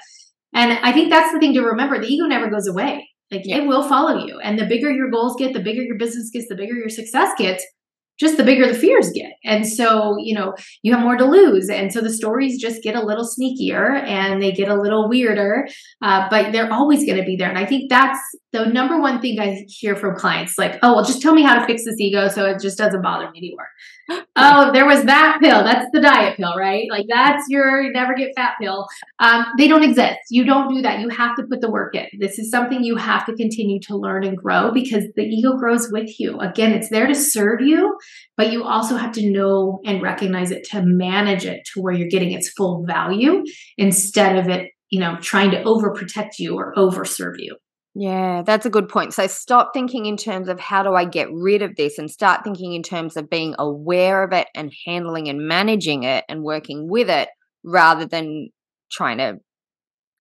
And 0.54 0.72
I 0.82 0.92
think 0.92 1.10
that's 1.10 1.32
the 1.32 1.38
thing 1.38 1.54
to 1.54 1.62
remember. 1.62 2.00
The 2.00 2.06
ego 2.06 2.24
never 2.26 2.50
goes 2.50 2.66
away. 2.66 3.08
Like 3.30 3.42
yeah. 3.44 3.58
it 3.58 3.66
will 3.66 3.86
follow 3.86 4.24
you. 4.24 4.40
And 4.40 4.58
the 4.58 4.66
bigger 4.66 4.90
your 4.90 5.10
goals 5.10 5.36
get, 5.38 5.52
the 5.52 5.60
bigger 5.60 5.82
your 5.82 5.98
business 5.98 6.30
gets, 6.32 6.48
the 6.48 6.56
bigger 6.56 6.74
your 6.74 6.88
success 6.88 7.32
gets, 7.36 7.64
just 8.18 8.36
the 8.36 8.44
bigger 8.44 8.66
the 8.66 8.78
fears 8.78 9.10
get. 9.10 9.32
And 9.44 9.66
so, 9.66 10.16
you 10.18 10.34
know, 10.34 10.54
you 10.82 10.92
have 10.92 11.02
more 11.02 11.16
to 11.16 11.24
lose. 11.24 11.68
And 11.68 11.92
so 11.92 12.00
the 12.00 12.12
stories 12.12 12.60
just 12.60 12.82
get 12.82 12.94
a 12.94 13.04
little 13.04 13.24
sneakier 13.24 14.02
and 14.02 14.42
they 14.42 14.52
get 14.52 14.68
a 14.68 14.80
little 14.80 15.08
weirder, 15.08 15.68
uh, 16.02 16.28
but 16.30 16.52
they're 16.52 16.72
always 16.72 17.04
going 17.04 17.18
to 17.18 17.24
be 17.24 17.36
there. 17.36 17.48
And 17.48 17.58
I 17.58 17.66
think 17.66 17.88
that's 17.88 18.18
the 18.52 18.66
number 18.66 19.00
one 19.00 19.20
thing 19.20 19.38
I 19.38 19.64
hear 19.68 19.94
from 19.94 20.16
clients 20.16 20.58
like, 20.58 20.78
oh, 20.82 20.94
well, 20.94 21.04
just 21.04 21.22
tell 21.22 21.34
me 21.34 21.42
how 21.42 21.58
to 21.58 21.66
fix 21.66 21.84
this 21.84 22.00
ego 22.00 22.28
so 22.28 22.46
it 22.46 22.60
just 22.60 22.78
doesn't 22.78 23.02
bother 23.02 23.30
me 23.30 23.38
anymore 23.38 23.68
oh, 24.36 24.72
there 24.72 24.86
was 24.86 25.04
that 25.04 25.38
pill. 25.42 25.64
That's 25.64 25.86
the 25.92 26.00
diet 26.00 26.36
pill, 26.36 26.54
right? 26.56 26.86
Like 26.90 27.06
that's 27.08 27.44
your 27.48 27.90
never 27.92 28.14
get 28.14 28.32
fat 28.36 28.54
pill. 28.60 28.86
Um, 29.18 29.46
they 29.58 29.68
don't 29.68 29.82
exist. 29.82 30.18
You 30.30 30.44
don't 30.44 30.74
do 30.74 30.82
that. 30.82 31.00
You 31.00 31.08
have 31.08 31.36
to 31.36 31.44
put 31.44 31.60
the 31.60 31.70
work 31.70 31.94
in. 31.94 32.06
This 32.18 32.38
is 32.38 32.50
something 32.50 32.82
you 32.82 32.96
have 32.96 33.26
to 33.26 33.34
continue 33.34 33.80
to 33.82 33.96
learn 33.96 34.24
and 34.24 34.36
grow 34.36 34.72
because 34.72 35.04
the 35.16 35.22
ego 35.22 35.56
grows 35.56 35.90
with 35.90 36.18
you. 36.18 36.38
Again, 36.38 36.72
it's 36.72 36.88
there 36.90 37.06
to 37.06 37.14
serve 37.14 37.60
you, 37.60 37.98
but 38.36 38.52
you 38.52 38.64
also 38.64 38.96
have 38.96 39.12
to 39.12 39.30
know 39.30 39.80
and 39.84 40.02
recognize 40.02 40.50
it 40.50 40.64
to 40.70 40.82
manage 40.82 41.44
it 41.44 41.66
to 41.72 41.80
where 41.80 41.94
you're 41.94 42.08
getting 42.08 42.32
its 42.32 42.50
full 42.50 42.84
value 42.86 43.42
instead 43.76 44.36
of 44.36 44.48
it, 44.48 44.70
you 44.90 45.00
know, 45.00 45.16
trying 45.20 45.50
to 45.50 45.62
overprotect 45.64 46.38
you 46.38 46.56
or 46.56 46.74
overserve 46.76 47.34
you. 47.38 47.56
Yeah, 48.00 48.42
that's 48.42 48.64
a 48.64 48.70
good 48.70 48.88
point. 48.88 49.12
So 49.12 49.26
stop 49.26 49.72
thinking 49.74 50.06
in 50.06 50.16
terms 50.16 50.46
of 50.46 50.60
how 50.60 50.84
do 50.84 50.94
I 50.94 51.04
get 51.04 51.32
rid 51.32 51.62
of 51.62 51.74
this 51.74 51.98
and 51.98 52.08
start 52.08 52.44
thinking 52.44 52.72
in 52.72 52.84
terms 52.84 53.16
of 53.16 53.28
being 53.28 53.56
aware 53.58 54.22
of 54.22 54.32
it 54.32 54.46
and 54.54 54.72
handling 54.86 55.28
and 55.28 55.48
managing 55.48 56.04
it 56.04 56.24
and 56.28 56.44
working 56.44 56.88
with 56.88 57.10
it 57.10 57.28
rather 57.64 58.06
than 58.06 58.50
trying 58.88 59.18
to 59.18 59.38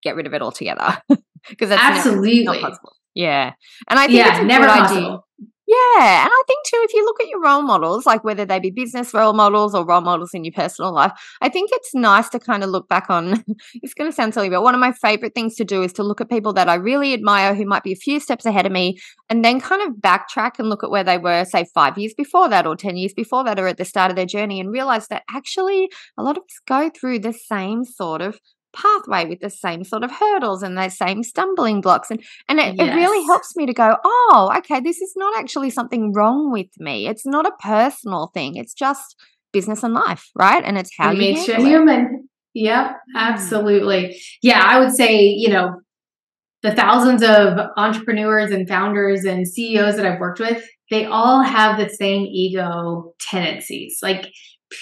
get 0.02 0.16
rid 0.16 0.26
of 0.26 0.34
it 0.34 0.42
altogether. 0.42 0.98
Because 1.50 1.70
that's 1.70 1.82
absolutely 1.82 2.44
not 2.44 2.60
possible. 2.60 2.92
Yeah. 3.16 3.54
And 3.88 3.98
I 3.98 4.08
think 4.08 4.18
yeah, 4.18 4.38
it's 4.38 4.46
never 4.46 4.68
possible. 4.68 4.98
idea. 4.98 5.20
Yeah. 5.70 6.24
And 6.24 6.32
I 6.32 6.44
think 6.48 6.66
too, 6.66 6.80
if 6.84 6.94
you 6.94 7.04
look 7.04 7.20
at 7.20 7.28
your 7.28 7.42
role 7.42 7.62
models, 7.62 8.06
like 8.06 8.24
whether 8.24 8.46
they 8.46 8.58
be 8.58 8.72
business 8.72 9.14
role 9.14 9.34
models 9.34 9.76
or 9.76 9.86
role 9.86 10.00
models 10.00 10.34
in 10.34 10.46
your 10.46 10.54
personal 10.54 10.94
life, 10.94 11.12
I 11.42 11.50
think 11.50 11.72
it's 11.74 11.94
nice 11.94 12.30
to 12.30 12.40
kind 12.40 12.64
of 12.64 12.70
look 12.70 12.88
back 12.88 13.10
on. 13.10 13.44
it's 13.76 13.94
going 13.94 14.10
to 14.10 14.16
sound 14.16 14.34
silly, 14.34 14.50
but 14.50 14.62
one 14.64 14.74
of 14.74 14.80
my 14.80 14.94
favorite 14.94 15.36
things 15.36 15.56
to 15.56 15.66
do 15.66 15.84
is 15.84 15.92
to 15.94 16.04
look 16.04 16.22
at 16.22 16.30
people 16.30 16.54
that 16.54 16.70
I 16.70 16.76
really 16.76 17.14
admire 17.14 17.54
who 17.54 17.66
might 17.66 17.84
be 17.84 17.92
a 17.92 17.98
few 17.98 18.22
steps 18.22 18.46
ahead 18.46 18.66
of 18.66 18.72
me 18.72 18.98
and 19.30 19.44
then 19.44 19.60
kind 19.60 19.82
of 19.82 19.96
backtrack 19.98 20.58
and 20.58 20.70
look 20.70 20.86
at 20.86 20.90
where 20.90 21.04
they 21.04 21.18
were, 21.18 21.44
say, 21.44 21.66
five 21.74 21.98
years 21.98 22.14
before 22.14 22.48
that 22.48 22.66
or 22.66 22.78
10 22.78 22.96
years 22.96 23.14
before 23.14 23.44
that 23.44 23.60
or 23.60 23.68
at 23.68 23.76
the 23.76 23.84
start 23.84 24.10
of 24.10 24.16
their 24.16 24.26
journey 24.26 24.62
and 24.62 24.72
realize 24.72 25.10
that 25.10 25.24
actually 25.30 25.90
a 26.18 26.24
lot 26.24 26.38
of 26.38 26.44
us 26.44 26.60
go 26.66 26.90
through 26.90 27.20
the 27.20 27.34
same 27.34 27.84
sort 27.84 28.22
of 28.22 28.40
pathway 28.78 29.26
with 29.26 29.40
the 29.40 29.50
same 29.50 29.84
sort 29.84 30.04
of 30.04 30.12
hurdles 30.12 30.62
and 30.64 30.78
the 30.78 30.90
same 30.90 31.24
stumbling 31.24 31.82
blocks 31.82 32.12
and 32.12 32.24
and 32.48 32.60
it, 32.60 32.76
yes. 32.76 32.88
it, 32.88 32.96
really 32.96 33.26
helps 33.26 33.56
me 33.56 33.66
to 33.66 33.74
go 33.74 33.98
oh 34.04 34.54
okay 34.58 34.80
this 34.80 35.02
is 35.02 35.14
not 35.16 35.38
actually 35.38 35.70
something 35.70 36.14
wrong 36.14 36.52
with 36.52 36.70
me. 36.78 37.08
It's 37.08 37.26
not 37.26 37.46
a 37.46 37.52
personal 37.60 38.32
thing. 38.34 38.56
It's 38.56 38.74
just 38.74 39.16
business 39.54 39.84
and 39.84 39.94
life 39.94 40.30
right? 40.36 40.64
And 40.64 40.78
it's 40.78 40.92
how 40.98 41.12
it 41.12 41.16
you 41.16 41.20
makes 41.20 41.48
you 41.48 41.56
human. 41.56 42.30
Yep 42.54 42.86
mm. 42.86 42.94
absolutely. 43.16 44.20
Yeah 44.42 44.62
i 44.64 44.80
would 44.80 44.92
say 44.92 45.22
you 45.22 45.50
know 45.50 45.82
the 46.64 46.74
thousands 46.74 47.24
of 47.24 47.58
entrepreneurs 47.78 48.52
and 48.52 48.68
founders 48.68 49.26
and 49.26 49.48
ceos 49.48 49.96
that 49.96 50.06
i've 50.06 50.20
worked 50.20 50.40
with 50.40 50.64
they 50.90 51.06
all 51.06 51.42
have 51.42 51.78
the 51.78 51.90
same 51.90 52.26
ego 52.26 53.14
tendencies 53.20 54.00
like 54.02 54.28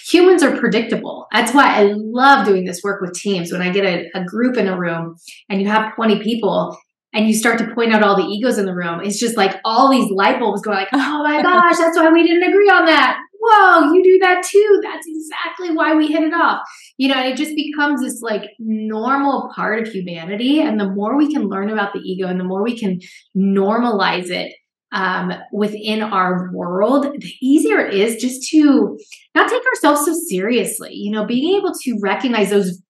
humans 0.08 0.44
are 0.44 0.58
predictable. 0.58 1.28
That's 1.32 1.54
why 1.54 1.80
I 1.80 1.94
love 1.96 2.46
doing 2.46 2.65
this 2.65 2.82
work 2.84 3.02
with 3.02 3.13
teams. 3.13 3.52
When 3.52 3.62
I 3.62 3.72
get 3.72 3.86
a, 3.86 4.20
a, 4.20 4.24
group 4.24 4.58
in 4.58 4.68
a 4.68 4.78
room 4.78 5.15
and 5.50 5.62
you 5.62 5.68
have 5.68 5.96
20 5.96 6.22
people 6.24 6.78
and 7.13 7.28
you 7.28 7.34
start 7.34 7.60
to 7.60 7.74
point 7.74 7.94
out 7.94 8.04
all 8.04 8.15
the 8.15 8.28
egos 8.28 8.58
in 8.58 8.65
the 8.65 8.76
room, 8.76 9.02
it's 9.04 9.20
just 9.20 9.38
like 9.38 9.58
all 9.63 9.89
these 9.89 10.10
light 10.12 10.39
bulbs 10.39 10.62
going 10.62 10.78
like, 10.78 10.89
oh 10.94 11.24
my 11.24 11.41
gosh, 11.44 11.78
that's 11.78 11.98
why 11.98 12.12
we 12.12 12.24
didn't 12.24 12.50
agree 12.50 12.70
on 12.70 12.86
that. 12.86 13.20
Whoa, 13.39 13.94
you 13.94 14.04
do 14.04 14.18
that 14.20 14.44
too. 14.44 14.80
That's 14.82 15.06
exactly 15.08 15.76
why 15.76 15.94
we 15.94 16.08
hit 16.08 16.24
it 16.24 16.34
off. 16.34 16.62
You 16.98 17.10
know, 17.10 17.15
and 17.15 17.32
it 17.32 17.38
just 17.38 17.56
becomes 17.56 18.02
this 18.02 18.22
like 18.22 18.50
normal 18.58 19.52
part 19.56 19.86
of 19.86 19.94
humanity. 19.94 20.62
And 20.62 20.80
the 20.80 20.89
more 20.89 21.15
we 21.15 21.32
can 21.32 21.48
learn 21.48 21.70
about 21.70 21.94
the 21.94 22.00
ego 22.00 22.28
and 22.28 22.39
the 22.39 22.44
more 22.44 22.63
we 22.63 22.78
can 22.78 23.02
normalize 23.38 24.32
it, 24.32 24.56
um, 24.96 25.34
within 25.52 26.02
our 26.02 26.50
world, 26.54 27.04
the 27.04 27.34
easier 27.42 27.86
it 27.86 27.94
is 27.94 28.16
just 28.16 28.50
to 28.50 28.98
not 29.36 29.50
take 29.50 29.66
ourselves 29.68 30.06
so 30.06 30.14
seriously. 30.30 30.94
You 30.94 31.12
know, 31.12 31.26
being 31.26 31.58
able 31.58 31.74
to 31.84 32.00
recognize 32.02 32.50
those 32.50 32.82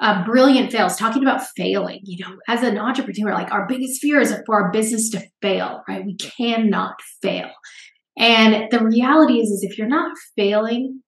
uh, 0.00 0.24
brilliant 0.24 0.72
fails, 0.72 0.96
talking 0.96 1.22
about 1.22 1.46
failing, 1.54 2.00
you 2.04 2.24
know, 2.24 2.36
as 2.48 2.62
an 2.62 2.78
entrepreneur, 2.78 3.34
like 3.34 3.52
our 3.52 3.66
biggest 3.68 4.00
fear 4.00 4.18
is 4.18 4.34
for 4.46 4.60
our 4.60 4.72
business 4.72 5.10
to 5.10 5.22
fail, 5.42 5.82
right? 5.86 6.04
We 6.04 6.16
cannot 6.16 6.94
fail. 7.20 7.50
And 8.18 8.70
the 8.70 8.82
reality 8.82 9.34
is, 9.34 9.50
is 9.50 9.62
if 9.62 9.76
you're 9.76 9.86
not 9.86 10.16
failing, 10.36 11.02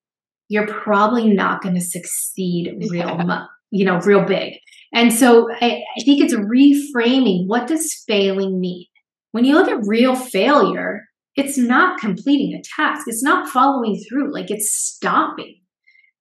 you're 0.48 0.68
probably 0.68 1.32
not 1.32 1.62
going 1.62 1.74
to 1.74 1.80
succeed 1.80 2.72
real, 2.90 3.16
yeah. 3.18 3.46
you 3.70 3.86
know, 3.86 3.98
real 4.00 4.24
big. 4.24 4.54
And 4.92 5.12
so 5.12 5.48
I, 5.60 5.82
I 5.98 6.04
think 6.04 6.22
it's 6.22 6.34
reframing 6.34 7.46
what 7.46 7.66
does 7.66 8.04
failing 8.06 8.60
mean? 8.60 8.86
When 9.34 9.44
you 9.44 9.54
look 9.54 9.66
at 9.66 9.84
real 9.84 10.14
failure, 10.14 11.08
it's 11.34 11.58
not 11.58 11.98
completing 11.98 12.54
a 12.54 12.62
task, 12.76 13.08
it's 13.08 13.20
not 13.20 13.48
following 13.48 14.00
through, 14.08 14.32
like 14.32 14.48
it's 14.48 14.70
stopping, 14.70 15.56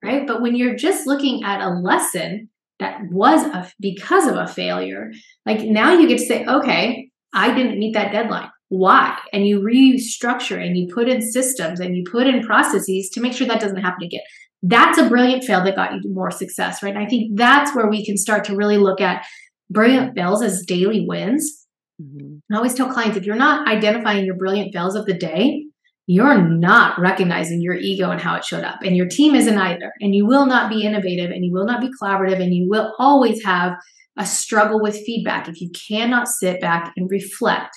right? 0.04 0.26
But 0.26 0.42
when 0.42 0.56
you're 0.56 0.76
just 0.76 1.06
looking 1.06 1.44
at 1.44 1.62
a 1.62 1.70
lesson 1.70 2.50
that 2.80 3.02
was 3.12 3.44
a, 3.44 3.72
because 3.80 4.26
of 4.26 4.36
a 4.36 4.48
failure, 4.48 5.12
like 5.46 5.60
now 5.60 5.94
you 5.94 6.08
get 6.08 6.18
to 6.18 6.26
say, 6.26 6.44
okay, 6.44 7.12
I 7.36 7.54
didn't 7.54 7.78
meet 7.78 7.94
that 7.94 8.12
deadline. 8.12 8.50
Why? 8.70 9.16
And 9.32 9.46
you 9.46 9.60
restructure 9.60 10.60
and 10.60 10.76
you 10.76 10.88
put 10.92 11.08
in 11.08 11.22
systems 11.22 11.80
and 11.80 11.96
you 11.96 12.04
put 12.12 12.26
in 12.26 12.42
processes 12.42 13.12
to 13.12 13.22
make 13.22 13.34
sure 13.34 13.46
that 13.46 13.62
doesn't 13.62 13.78
happen 13.78 14.06
again. 14.06 14.24
That's 14.64 14.98
a 14.98 15.08
brilliant 15.08 15.44
fail 15.44 15.64
that 15.64 15.76
got 15.76 15.94
you 15.94 16.02
more 16.12 16.32
success, 16.32 16.82
right? 16.82 16.96
And 16.96 17.06
I 17.06 17.08
think 17.08 17.38
that's 17.38 17.76
where 17.76 17.88
we 17.88 18.04
can 18.04 18.18
start 18.18 18.44
to 18.46 18.56
really 18.56 18.80
look 18.80 19.02
at 19.02 19.24
brilliant 19.70 20.16
fails 20.16 20.42
as 20.42 20.66
daily 20.66 21.06
wins 21.08 21.63
Mm-hmm. 22.04 22.54
I 22.54 22.58
always 22.58 22.74
tell 22.74 22.92
clients 22.92 23.18
if 23.18 23.26
you're 23.26 23.36
not 23.36 23.68
identifying 23.68 24.26
your 24.26 24.36
brilliant 24.36 24.74
fails 24.74 24.96
of 24.96 25.06
the 25.06 25.14
day, 25.14 25.66
you're 26.06 26.38
not 26.38 27.00
recognizing 27.00 27.62
your 27.62 27.76
ego 27.76 28.12
and 28.12 28.20
how 28.20 28.36
it 28.36 28.44
showed 28.44 28.64
up. 28.64 28.82
And 28.84 28.98
your 28.98 29.08
team 29.08 29.36
isn't 29.36 29.58
either. 29.58 29.94
And 30.02 30.14
you 30.14 30.26
will 30.26 30.46
not 30.46 30.70
be 30.70 30.84
innovative 30.84 31.32
and 31.32 31.46
you 31.46 31.54
will 31.54 31.66
not 31.66 31.80
be 31.80 31.90
collaborative 32.02 32.42
and 32.42 32.54
you 32.54 32.68
will 32.70 32.94
always 33.00 33.44
have 33.44 33.74
a 34.18 34.26
struggle 34.26 34.82
with 34.82 35.02
feedback 35.06 35.48
if 35.48 35.62
you 35.62 35.72
cannot 35.88 36.28
sit 36.28 36.60
back 36.60 36.92
and 36.98 37.10
reflect 37.10 37.72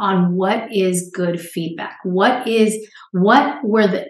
on 0.00 0.34
what 0.34 0.72
is 0.72 1.10
good 1.14 1.40
feedback. 1.40 1.98
What 2.04 2.46
is, 2.46 2.76
what 3.12 3.58
were 3.64 3.86
the, 3.86 4.06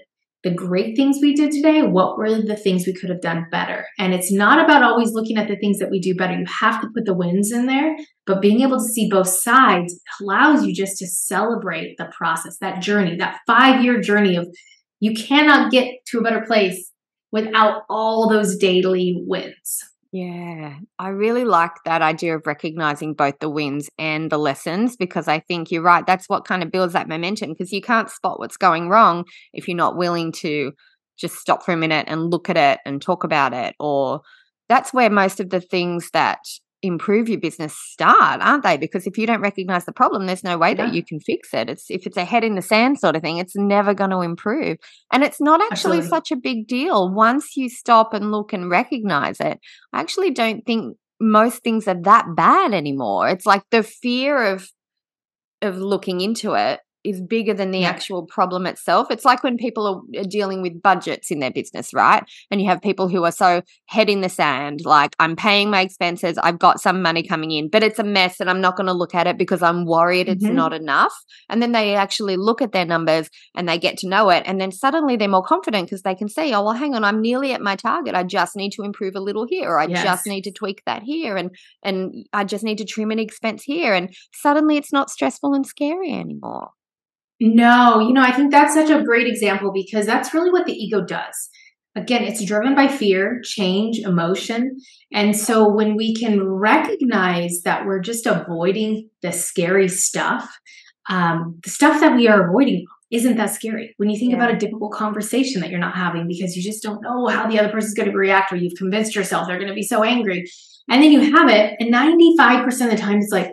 the 0.49 0.55
great 0.55 0.97
things 0.97 1.19
we 1.21 1.35
did 1.35 1.51
today, 1.51 1.83
what 1.83 2.17
were 2.17 2.41
the 2.41 2.57
things 2.57 2.87
we 2.87 2.95
could 2.95 3.11
have 3.11 3.21
done 3.21 3.47
better? 3.51 3.85
And 3.99 4.15
it's 4.15 4.33
not 4.33 4.65
about 4.65 4.83
always 4.83 5.13
looking 5.13 5.37
at 5.37 5.47
the 5.47 5.57
things 5.57 5.79
that 5.79 5.91
we 5.91 6.01
do 6.01 6.15
better. 6.15 6.33
You 6.33 6.47
have 6.47 6.81
to 6.81 6.89
put 6.95 7.05
the 7.05 7.15
wins 7.15 7.53
in 7.53 7.67
there, 7.67 7.95
but 8.27 8.41
being 8.41 8.63
able 8.63 8.79
to 8.79 8.85
see 8.85 9.11
both 9.11 9.29
sides 9.29 10.01
allows 10.21 10.65
you 10.65 10.75
just 10.75 10.97
to 10.99 11.07
celebrate 11.07 11.97
the 11.99 12.11
process, 12.17 12.57
that 12.61 12.81
journey, 12.81 13.17
that 13.17 13.41
five 13.47 13.85
year 13.85 14.01
journey 14.01 14.37
of 14.37 14.49
you 15.01 15.15
cannot 15.15 15.71
get 15.71 15.93
to 16.07 16.19
a 16.19 16.23
better 16.23 16.45
place 16.47 16.93
without 17.31 17.83
all 17.91 18.31
those 18.31 18.57
daily 18.57 19.23
wins. 19.27 19.83
Yeah, 20.11 20.79
I 20.99 21.09
really 21.11 21.45
like 21.45 21.73
that 21.85 22.01
idea 22.01 22.35
of 22.35 22.47
recognizing 22.47 23.13
both 23.13 23.39
the 23.41 23.51
wins 23.51 23.91
and 23.99 24.31
the 24.31 24.39
lessons 24.39 24.97
because 24.97 25.29
I 25.29 25.41
think 25.41 25.71
you're 25.71 25.83
right. 25.83 26.07
That's 26.07 26.29
what 26.31 26.47
kind 26.47 26.63
of 26.63 26.71
builds 26.71 26.95
that 26.95 27.09
momentum 27.09 27.51
because 27.51 27.73
you 27.73 27.83
can't 27.83 28.09
spot 28.09 28.39
what's 28.39 28.57
going 28.57 28.89
wrong 28.89 29.25
if 29.53 29.69
you're 29.69 29.77
not 29.77 29.97
willing 29.99 30.33
to 30.33 30.73
just 31.19 31.37
stop 31.37 31.63
for 31.63 31.73
a 31.73 31.77
minute 31.77 32.07
and 32.09 32.31
look 32.31 32.49
at 32.49 32.57
it 32.57 32.81
and 32.87 33.03
talk 33.03 33.23
about 33.23 33.53
it. 33.53 33.75
Or 33.79 34.23
that's 34.69 34.95
where 34.95 35.11
most 35.11 35.41
of 35.41 35.51
the 35.51 35.61
things 35.61 36.09
that 36.15 36.39
improve 36.83 37.29
your 37.29 37.41
business 37.41 37.77
start, 37.77 38.41
aren't 38.41 38.63
they? 38.63 38.77
Because 38.77 39.07
if 39.07 39.19
you 39.19 39.27
don't 39.27 39.41
recognize 39.41 39.85
the 39.85 39.93
problem, 39.93 40.27
there's 40.27 40.45
no 40.45 40.57
way 40.57 40.71
yeah. 40.71 40.87
that 40.87 40.95
you 40.95 41.05
can 41.05 41.19
fix 41.21 41.53
it. 41.53 41.69
It's 41.69 41.91
if 41.91 42.07
it's 42.07 42.17
a 42.17 42.25
head 42.25 42.45
in 42.45 42.55
the 42.55 42.63
sand 42.63 42.99
sort 42.99 43.17
of 43.17 43.23
thing, 43.23 43.39
it's 43.39 43.57
never 43.57 43.95
going 43.95 44.11
to 44.11 44.21
improve. 44.21 44.79
And 45.13 45.25
it's 45.25 45.41
not 45.41 45.61
actually 45.61 45.99
Absolutely. 45.99 46.09
such 46.09 46.31
a 46.31 46.37
big 46.37 46.69
deal 46.69 47.13
once 47.13 47.57
you 47.57 47.69
stop 47.69 48.15
and 48.15 48.31
look 48.31 48.53
and 48.53 48.71
recognize 48.71 49.41
it. 49.41 49.59
I 49.93 50.01
actually 50.01 50.31
don't 50.31 50.65
think 50.65 50.97
most 51.21 51.63
things 51.63 51.89
are 51.89 52.01
that 52.03 52.27
bad 52.37 52.73
anymore. 52.73 53.29
It's 53.29 53.47
like 53.47 53.65
the 53.71 53.83
fear 53.83 54.53
of 54.53 54.71
of 55.61 55.77
looking 55.77 56.21
into 56.21 56.55
it 56.55 56.79
is 57.09 57.21
bigger 57.21 57.55
than 57.55 57.71
the 57.71 57.81
yeah. 57.81 57.89
actual 57.89 58.27
problem 58.27 58.67
itself. 58.67 59.11
It's 59.11 59.25
like 59.25 59.43
when 59.43 59.57
people 59.57 60.05
are 60.17 60.25
dealing 60.25 60.63
with 60.63 60.83
budgets 60.83 61.31
in 61.31 61.39
their 61.39 61.51
business, 61.51 61.95
right? 61.95 62.23
And 62.51 62.61
you 62.61 62.69
have 62.69 62.83
people 62.83 63.09
who 63.09 63.25
are 63.25 63.33
so 63.33 63.63
head 63.87 64.11
in 64.11 64.21
the 64.21 64.29
sand, 64.29 64.81
like, 64.85 65.17
I'm 65.19 65.37
paying 65.37 65.71
my 65.71 65.81
expenses, 65.81 66.39
I've 66.39 66.59
got 66.59 66.81
some 66.81 67.01
money 67.03 67.23
coming 67.23 67.51
in, 67.51 67.69
but 67.69 67.83
it's 67.83 67.99
a 67.99 68.05
mess 68.05 68.41
and 68.41 68.51
I'm 68.51 68.61
not 68.61 68.77
going 68.77 68.87
to 68.87 68.93
look 68.93 69.15
at 69.15 69.27
it 69.27 69.39
because 69.39 69.63
I'm 69.63 69.87
worried 69.87 70.29
it's 70.29 70.45
mm-hmm. 70.45 70.55
not 70.55 70.73
enough. 70.73 71.15
And 71.49 71.63
then 71.63 71.73
they 71.73 71.95
actually 71.95 72.37
look 72.37 72.61
at 72.61 72.73
their 72.73 72.85
numbers 72.85 73.31
and 73.55 73.69
they 73.69 73.79
get 73.79 73.97
to 73.99 74.09
know 74.09 74.31
it. 74.31 74.43
And 74.47 74.61
then 74.61 74.73
suddenly 74.73 75.17
they're 75.17 75.29
more 75.29 75.43
confident 75.43 75.87
because 75.87 76.03
they 76.03 76.15
can 76.15 76.29
see, 76.29 76.53
oh, 76.53 76.63
well, 76.63 76.75
hang 76.75 76.95
on, 76.95 77.05
I'm 77.05 77.21
nearly 77.21 77.53
at 77.53 77.61
my 77.61 77.77
target. 77.77 78.15
I 78.15 78.25
just 78.25 78.57
need 78.57 78.73
to 78.73 78.83
improve 78.83 79.15
a 79.17 79.21
little 79.21 79.47
here, 79.49 79.71
or 79.71 79.81
I 79.81 79.87
yes. 79.87 80.05
just 80.05 80.27
need 80.27 80.43
to 80.43 80.53
tweak 80.53 80.83
that 80.85 81.03
here. 81.03 81.37
And, 81.37 81.51
and 81.83 82.27
I 82.33 82.45
just 82.45 82.65
need 82.65 82.79
to 82.79 82.85
trim 82.85 83.11
an 83.11 83.19
expense 83.19 83.63
here. 83.63 83.95
And 83.95 84.15
suddenly 84.33 84.77
it's 84.77 84.93
not 84.93 85.11
stressful 85.11 85.55
and 85.55 85.67
scary 85.67 86.13
anymore. 86.13 86.71
No, 87.41 88.01
you 88.01 88.13
know, 88.13 88.23
I 88.23 88.33
think 88.33 88.51
that's 88.51 88.75
such 88.75 88.91
a 88.91 89.03
great 89.05 89.27
example 89.27 89.71
because 89.73 90.07
that's 90.07 90.35
really 90.35 90.51
what 90.51 90.67
the 90.67 90.73
ego 90.73 91.05
does. 91.05 91.49
Again, 91.95 92.25
it's 92.25 92.45
driven 92.45 92.75
by 92.75 92.89
fear, 92.89 93.41
change, 93.45 93.99
emotion. 93.99 94.77
And 95.13 95.37
so 95.37 95.69
when 95.69 95.97
we 95.97 96.15
can 96.15 96.43
recognize 96.43 97.63
that 97.65 97.87
we're 97.87 98.01
just 98.01 98.27
avoiding 98.27 99.09
the 99.23 99.33
scary 99.33 99.89
stuff, 99.89 100.49
um, 101.09 101.59
the 101.65 101.71
stuff 101.71 102.01
that 102.01 102.15
we 102.15 102.29
are 102.29 102.49
avoiding 102.49 102.87
isn't 103.11 103.37
that 103.37 103.51
scary. 103.51 103.95
When 103.97 104.11
you 104.11 104.19
think 104.19 104.33
yeah. 104.33 104.37
about 104.37 104.55
a 104.55 104.59
difficult 104.59 104.93
conversation 104.93 105.61
that 105.61 105.71
you're 105.71 105.81
not 105.81 105.97
having 105.97 106.29
because 106.29 106.57
you 106.57 106.63
just 106.63 106.83
don't 106.83 107.03
know 107.03 107.27
how 107.27 107.49
the 107.49 107.59
other 107.59 107.71
person's 107.71 107.95
going 107.95 108.11
to 108.11 108.17
react 108.17 108.53
or 108.53 108.57
you've 108.57 108.79
convinced 108.79 109.17
yourself 109.17 109.47
they're 109.47 109.57
going 109.57 109.69
to 109.69 109.75
be 109.75 109.83
so 109.83 110.05
angry. 110.05 110.45
And 110.91 111.03
then 111.03 111.13
you 111.13 111.21
have 111.21 111.51
it, 111.51 111.77
and 111.81 111.93
95% 111.93 112.67
of 112.85 112.91
the 112.91 112.97
time 112.97 113.19
it's 113.19 113.33
like, 113.33 113.53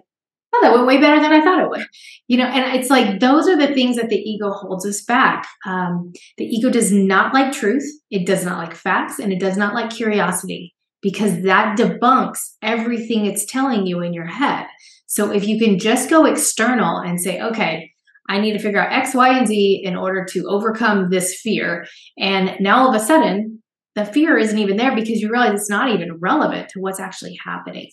oh, 0.55 0.59
that 0.61 0.73
went 0.73 0.87
way 0.87 0.99
better 0.99 1.21
than 1.21 1.33
I 1.33 1.41
thought 1.41 1.61
it 1.61 1.69
would. 1.69 1.85
You 2.27 2.37
know, 2.37 2.45
and 2.45 2.75
it's 2.79 2.89
like 2.89 3.19
those 3.19 3.47
are 3.47 3.57
the 3.57 3.73
things 3.73 3.97
that 3.97 4.09
the 4.09 4.17
ego 4.17 4.51
holds 4.51 4.85
us 4.85 5.03
back. 5.03 5.47
Um, 5.65 6.13
the 6.37 6.45
ego 6.45 6.69
does 6.69 6.91
not 6.91 7.33
like 7.33 7.51
truth, 7.51 7.85
it 8.09 8.25
does 8.25 8.45
not 8.45 8.57
like 8.57 8.73
facts, 8.73 9.19
and 9.19 9.31
it 9.31 9.39
does 9.39 9.57
not 9.57 9.73
like 9.73 9.89
curiosity 9.89 10.73
because 11.01 11.43
that 11.43 11.77
debunks 11.77 12.39
everything 12.61 13.25
it's 13.25 13.45
telling 13.45 13.85
you 13.85 14.01
in 14.01 14.13
your 14.13 14.25
head. 14.25 14.65
So 15.05 15.31
if 15.31 15.47
you 15.47 15.59
can 15.59 15.77
just 15.77 16.09
go 16.09 16.25
external 16.25 16.97
and 16.97 17.21
say, 17.21 17.39
okay, 17.39 17.91
I 18.27 18.39
need 18.39 18.53
to 18.53 18.59
figure 18.59 18.81
out 18.81 18.91
X, 18.91 19.13
Y, 19.13 19.37
and 19.37 19.47
Z 19.47 19.81
in 19.83 19.95
order 19.95 20.25
to 20.31 20.47
overcome 20.49 21.09
this 21.09 21.39
fear. 21.41 21.85
And 22.17 22.55
now 22.59 22.79
all 22.79 22.89
of 22.89 22.99
a 22.99 23.05
sudden, 23.05 23.61
the 23.93 24.05
fear 24.05 24.37
isn't 24.37 24.57
even 24.57 24.77
there 24.77 24.95
because 24.95 25.21
you 25.21 25.31
realize 25.31 25.53
it's 25.53 25.69
not 25.69 25.91
even 25.91 26.17
relevant 26.19 26.69
to 26.69 26.79
what's 26.79 26.99
actually 26.99 27.37
happening. 27.43 27.89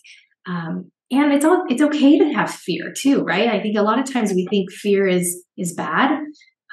Um, 0.46 0.90
and 1.12 1.32
it's 1.32 1.44
all 1.44 1.64
it's 1.68 1.82
okay 1.82 2.18
to 2.18 2.32
have 2.32 2.50
fear 2.50 2.92
too 2.96 3.22
right 3.22 3.48
i 3.48 3.60
think 3.60 3.76
a 3.76 3.82
lot 3.82 3.98
of 3.98 4.10
times 4.10 4.32
we 4.32 4.46
think 4.50 4.72
fear 4.72 5.06
is 5.06 5.44
is 5.56 5.74
bad 5.74 6.10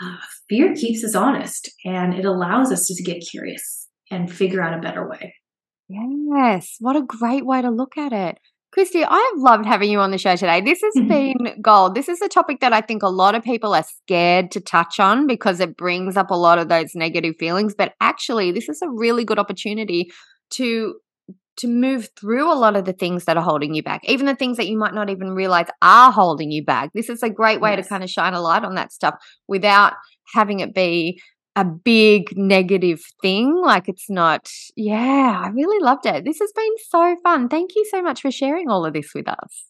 uh, 0.01 0.17
fear 0.47 0.73
keeps 0.73 1.03
us 1.03 1.13
honest 1.13 1.69
and 1.85 2.13
it 2.13 2.25
allows 2.25 2.71
us 2.71 2.85
to 2.87 3.03
get 3.03 3.19
curious 3.29 3.87
and 4.09 4.31
figure 4.31 4.63
out 4.63 4.77
a 4.77 4.81
better 4.81 5.07
way 5.07 5.35
yes 5.89 6.77
what 6.79 6.95
a 6.95 7.03
great 7.03 7.45
way 7.45 7.61
to 7.61 7.69
look 7.69 7.97
at 7.97 8.13
it 8.13 8.39
Christie, 8.71 9.03
I 9.03 9.31
have 9.33 9.41
loved 9.41 9.65
having 9.65 9.89
you 9.89 9.99
on 9.99 10.11
the 10.11 10.19
show 10.19 10.35
today. 10.35 10.61
This 10.61 10.79
has 10.83 10.93
mm-hmm. 10.95 11.07
been 11.07 11.59
gold. 11.59 11.95
This 11.95 12.07
is 12.07 12.21
a 12.21 12.29
topic 12.29 12.59
that 12.59 12.71
I 12.71 12.81
think 12.81 13.01
a 13.01 13.09
lot 13.09 13.33
of 13.33 13.43
people 13.43 13.73
are 13.73 13.83
scared 13.83 14.51
to 14.51 14.61
touch 14.61 14.99
on 14.99 15.25
because 15.25 15.59
it 15.59 15.75
brings 15.75 16.15
up 16.15 16.29
a 16.29 16.35
lot 16.35 16.59
of 16.59 16.69
those 16.69 16.93
negative 16.93 17.33
feelings. 17.39 17.73
But 17.75 17.95
actually, 17.99 18.51
this 18.51 18.69
is 18.69 18.79
a 18.83 18.89
really 18.91 19.25
good 19.25 19.39
opportunity 19.39 20.11
to 20.51 20.99
to 21.59 21.67
move 21.67 22.09
through 22.19 22.51
a 22.51 22.55
lot 22.55 22.75
of 22.75 22.85
the 22.85 22.93
things 22.93 23.25
that 23.25 23.37
are 23.37 23.43
holding 23.43 23.73
you 23.73 23.83
back, 23.83 24.01
even 24.05 24.25
the 24.25 24.35
things 24.35 24.57
that 24.57 24.67
you 24.67 24.77
might 24.77 24.93
not 24.93 25.09
even 25.09 25.31
realize 25.31 25.67
are 25.81 26.11
holding 26.11 26.51
you 26.51 26.63
back. 26.63 26.91
This 26.93 27.09
is 27.09 27.21
a 27.21 27.29
great 27.29 27.61
way 27.61 27.75
yes. 27.75 27.85
to 27.85 27.89
kind 27.89 28.03
of 28.03 28.09
shine 28.09 28.33
a 28.33 28.41
light 28.41 28.63
on 28.63 28.75
that 28.75 28.91
stuff 28.91 29.15
without 29.47 29.93
having 30.33 30.59
it 30.59 30.73
be 30.73 31.21
a 31.55 31.65
big 31.65 32.37
negative 32.37 33.01
thing. 33.21 33.61
Like 33.61 33.89
it's 33.89 34.09
not, 34.09 34.49
yeah, 34.75 35.41
I 35.45 35.49
really 35.49 35.83
loved 35.83 36.05
it. 36.05 36.23
This 36.23 36.39
has 36.39 36.51
been 36.53 36.73
so 36.89 37.17
fun. 37.23 37.49
Thank 37.49 37.71
you 37.75 37.85
so 37.91 38.01
much 38.01 38.21
for 38.21 38.31
sharing 38.31 38.69
all 38.69 38.85
of 38.85 38.93
this 38.93 39.11
with 39.13 39.27
us. 39.27 39.65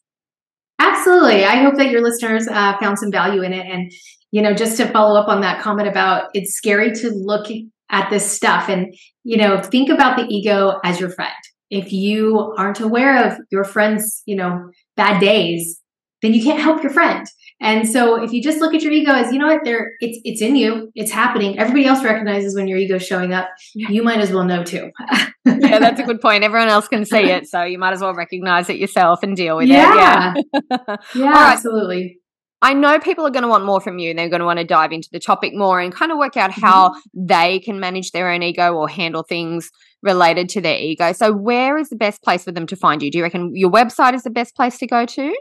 Absolutely. 0.80 1.43
I 1.43 1.58
hope 1.63 1.75
that 1.75 1.89
your 1.89 2.02
listeners 2.02 2.47
uh, 2.47 2.78
found 2.78 2.99
some 2.99 3.12
value 3.12 3.41
in 3.41 3.54
it. 3.54 3.65
And, 3.65 3.91
you 4.32 4.41
know, 4.41 4.54
just 4.54 4.78
to 4.78 4.88
follow 4.88 5.19
up 5.19 5.28
on 5.28 5.41
that 5.41 5.62
comment 5.62 5.88
about 5.88 6.30
it's 6.34 6.54
scary 6.54 6.91
to 6.91 7.10
look 7.10 7.47
at 7.89 8.10
this 8.10 8.32
stuff 8.32 8.69
and, 8.69 8.93
you 9.23 9.38
know, 9.38 9.62
think 9.62 9.89
about 9.89 10.15
the 10.17 10.25
ego 10.30 10.80
as 10.84 10.99
your 10.99 11.10
friend 11.10 11.34
if 11.69 11.91
you 11.93 12.53
aren't 12.58 12.79
aware 12.79 13.27
of 13.27 13.38
your 13.51 13.63
friend's, 13.63 14.21
you 14.25 14.36
know, 14.36 14.69
bad 14.95 15.19
days, 15.19 15.79
then 16.21 16.34
you 16.34 16.43
can't 16.43 16.60
help 16.60 16.84
your 16.84 16.91
friend. 16.91 17.25
And 17.62 17.88
so 17.88 18.21
if 18.21 18.32
you 18.32 18.41
just 18.41 18.60
look 18.60 18.73
at 18.73 18.82
your 18.82 18.91
ego 18.91 19.12
as, 19.12 19.34
you 19.34 19.39
know 19.39 19.47
what, 19.47 19.65
there 19.65 19.91
it's 19.99 20.19
it's 20.23 20.41
in 20.41 20.55
you, 20.55 20.91
it's 20.95 21.12
happening. 21.12 21.60
Everybody 21.60 21.86
else 21.86 22.03
recognizes 22.03 22.55
when 22.55 22.69
your 22.69 22.77
ego's 22.77 23.05
showing 23.05 23.34
up. 23.34 23.49
You 23.75 24.01
might 24.01 24.19
as 24.19 24.32
well 24.32 24.45
know 24.45 24.63
too. 24.63 24.91
yeah, 25.45 25.79
that's 25.79 25.99
a 25.99 26.03
good 26.03 26.21
point. 26.21 26.43
Everyone 26.43 26.69
else 26.69 26.88
can 26.88 27.03
see 27.03 27.29
it, 27.29 27.47
so 27.47 27.63
you 27.63 27.77
might 27.77 27.91
as 27.91 28.01
well 28.01 28.13
recognize 28.13 28.69
it 28.69 28.77
yourself 28.77 29.23
and 29.23 29.36
deal 29.36 29.58
with 29.58 29.67
yeah. 29.67 30.34
it. 30.36 30.45
Yeah. 30.53 30.95
yeah, 31.15 31.34
absolutely. 31.36 32.18
I 32.62 32.74
know 32.74 33.00
people 33.00 33.26
are 33.26 33.32
going 33.32 33.43
to 33.43 33.50
want 33.50 33.63
more 33.63 33.80
from 33.80 34.00
you. 34.00 34.13
They're 34.13 34.28
going 34.28 34.41
to 34.41 34.45
want 34.45 34.60
to 34.60 34.65
dive 34.65 34.91
into 34.91 35.08
the 35.12 35.19
topic 35.19 35.54
more 35.54 35.80
and 35.80 35.93
kind 35.93 36.12
of 36.12 36.17
work 36.17 36.36
out 36.36 36.52
how 36.52 36.89
mm-hmm. 36.89 37.26
they 37.26 37.60
can 37.60 37.80
manage 37.80 38.12
their 38.12 38.30
own 38.30 38.43
ego 38.43 38.74
or 38.74 38.89
handle 38.89 39.24
things 39.24 39.69
related 40.02 40.50
to 40.50 40.62
their 40.62 40.78
ego. 40.78 41.13
So, 41.13 41.32
where 41.32 41.78
is 41.78 41.89
the 41.89 41.95
best 41.95 42.22
place 42.22 42.43
for 42.43 42.52
them 42.52 42.67
to 42.67 42.76
find 42.76 43.02
you? 43.02 43.10
Do 43.12 43.17
you 43.17 43.24
reckon 43.24 43.56
your 43.56 43.72
website 43.72 44.13
is 44.13 44.24
the 44.24 44.30
best 44.30 44.56
place 44.56 44.78
to 44.80 44.88
go 44.88 45.06
to? 45.06 45.34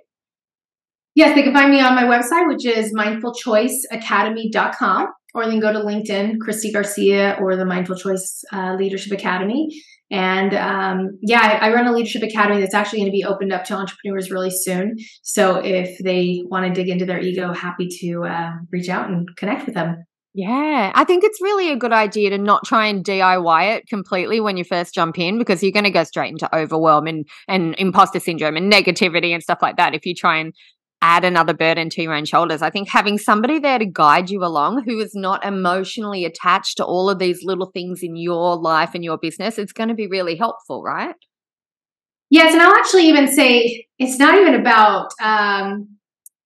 Yes, 1.14 1.34
they 1.34 1.42
can 1.42 1.52
find 1.52 1.72
me 1.72 1.80
on 1.80 1.96
my 1.96 2.04
website, 2.04 2.46
which 2.46 2.64
is 2.64 2.94
mindfulchoiceacademy.com, 2.94 5.08
or 5.34 5.46
then 5.46 5.60
go 5.60 5.72
to 5.72 5.80
LinkedIn, 5.80 6.40
Christie 6.40 6.72
Garcia, 6.72 7.36
or 7.40 7.56
the 7.56 7.64
Mindful 7.64 7.96
Choice 7.96 8.44
uh, 8.52 8.74
Leadership 8.78 9.12
Academy. 9.12 9.68
And 10.10 10.54
um, 10.54 11.18
yeah, 11.20 11.58
I, 11.60 11.68
I, 11.68 11.74
run 11.74 11.86
a 11.86 11.92
leadership 11.92 12.22
academy 12.22 12.60
that's 12.60 12.72
actually 12.72 13.00
going 13.00 13.10
to 13.10 13.16
be 13.16 13.24
opened 13.24 13.52
up 13.52 13.64
to 13.64 13.74
entrepreneurs 13.74 14.30
really 14.30 14.50
soon. 14.50 14.96
So 15.22 15.56
if 15.56 15.98
they 16.02 16.44
want 16.46 16.66
to 16.66 16.72
dig 16.72 16.88
into 16.88 17.04
their 17.04 17.20
ego, 17.20 17.52
happy 17.52 17.88
to 18.00 18.24
uh, 18.24 18.52
reach 18.72 18.88
out 18.88 19.10
and 19.10 19.28
connect 19.36 19.66
with 19.66 19.74
them. 19.74 20.04
Yeah, 20.34 20.92
I 20.94 21.04
think 21.04 21.24
it's 21.24 21.40
really 21.42 21.72
a 21.72 21.76
good 21.76 21.92
idea 21.92 22.30
to 22.30 22.38
not 22.38 22.64
try 22.64 22.86
and 22.86 23.04
DIY 23.04 23.76
it 23.76 23.88
completely 23.88 24.40
when 24.40 24.56
you 24.56 24.64
first 24.64 24.94
jump 24.94 25.18
in 25.18 25.38
because 25.38 25.62
you're 25.62 25.72
going 25.72 25.84
to 25.84 25.90
go 25.90 26.04
straight 26.04 26.30
into 26.30 26.54
overwhelm 26.54 27.06
and, 27.06 27.26
and 27.48 27.74
imposter 27.76 28.20
syndrome 28.20 28.56
and 28.56 28.72
negativity 28.72 29.34
and 29.34 29.42
stuff 29.42 29.58
like 29.60 29.76
that 29.78 29.94
if 29.94 30.06
you 30.06 30.14
try 30.14 30.36
and 30.36 30.54
add 31.00 31.24
another 31.24 31.54
burden 31.54 31.90
to 31.90 32.02
your 32.02 32.14
own 32.14 32.24
shoulders. 32.24 32.62
I 32.62 32.70
think 32.70 32.88
having 32.88 33.18
somebody 33.18 33.58
there 33.58 33.78
to 33.78 33.86
guide 33.86 34.30
you 34.30 34.44
along 34.44 34.82
who 34.84 34.98
is 34.98 35.14
not 35.14 35.44
emotionally 35.44 36.24
attached 36.24 36.76
to 36.78 36.84
all 36.84 37.08
of 37.08 37.18
these 37.18 37.44
little 37.44 37.70
things 37.72 38.00
in 38.02 38.16
your 38.16 38.56
life 38.56 38.90
and 38.94 39.04
your 39.04 39.18
business, 39.18 39.58
it's 39.58 39.72
going 39.72 39.88
to 39.88 39.94
be 39.94 40.08
really 40.08 40.36
helpful, 40.36 40.82
right? 40.82 41.14
Yes, 42.30 42.52
and 42.52 42.62
I'll 42.62 42.74
actually 42.74 43.08
even 43.08 43.28
say 43.28 43.86
it's 43.98 44.18
not 44.18 44.38
even 44.38 44.54
about 44.54 45.10
um, 45.22 45.88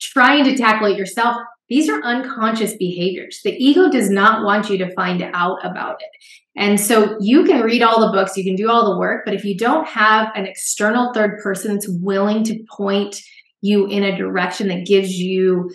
trying 0.01 0.45
to 0.45 0.57
tackle 0.57 0.89
it 0.89 0.99
yourself. 0.99 1.37
These 1.69 1.89
are 1.89 2.03
unconscious 2.03 2.77
behaviors. 2.77 3.41
The 3.43 3.53
ego 3.53 3.91
does 3.91 4.11
not 4.11 4.45
want 4.45 4.69
you 4.69 4.77
to 4.79 4.95
find 4.95 5.23
out 5.33 5.65
about 5.65 5.97
it. 6.01 6.11
And 6.55 6.79
so 6.79 7.17
you 7.19 7.45
can 7.45 7.63
read 7.63 7.83
all 7.83 8.01
the 8.01 8.13
books, 8.13 8.37
you 8.37 8.45
can 8.45 8.57
do 8.57 8.69
all 8.69 8.93
the 8.93 8.99
work, 8.99 9.23
but 9.25 9.33
if 9.33 9.43
you 9.43 9.57
don't 9.57 9.89
have 9.89 10.29
an 10.35 10.45
external 10.45 11.15
third 11.15 11.41
person 11.43 11.73
that's 11.73 11.89
willing 11.89 12.45
to 12.45 12.63
point 12.71 13.17
you 13.63 13.87
in 13.87 14.03
a 14.03 14.17
direction 14.17 14.69
that 14.69 14.85
gives 14.87 15.13
you 15.13 15.71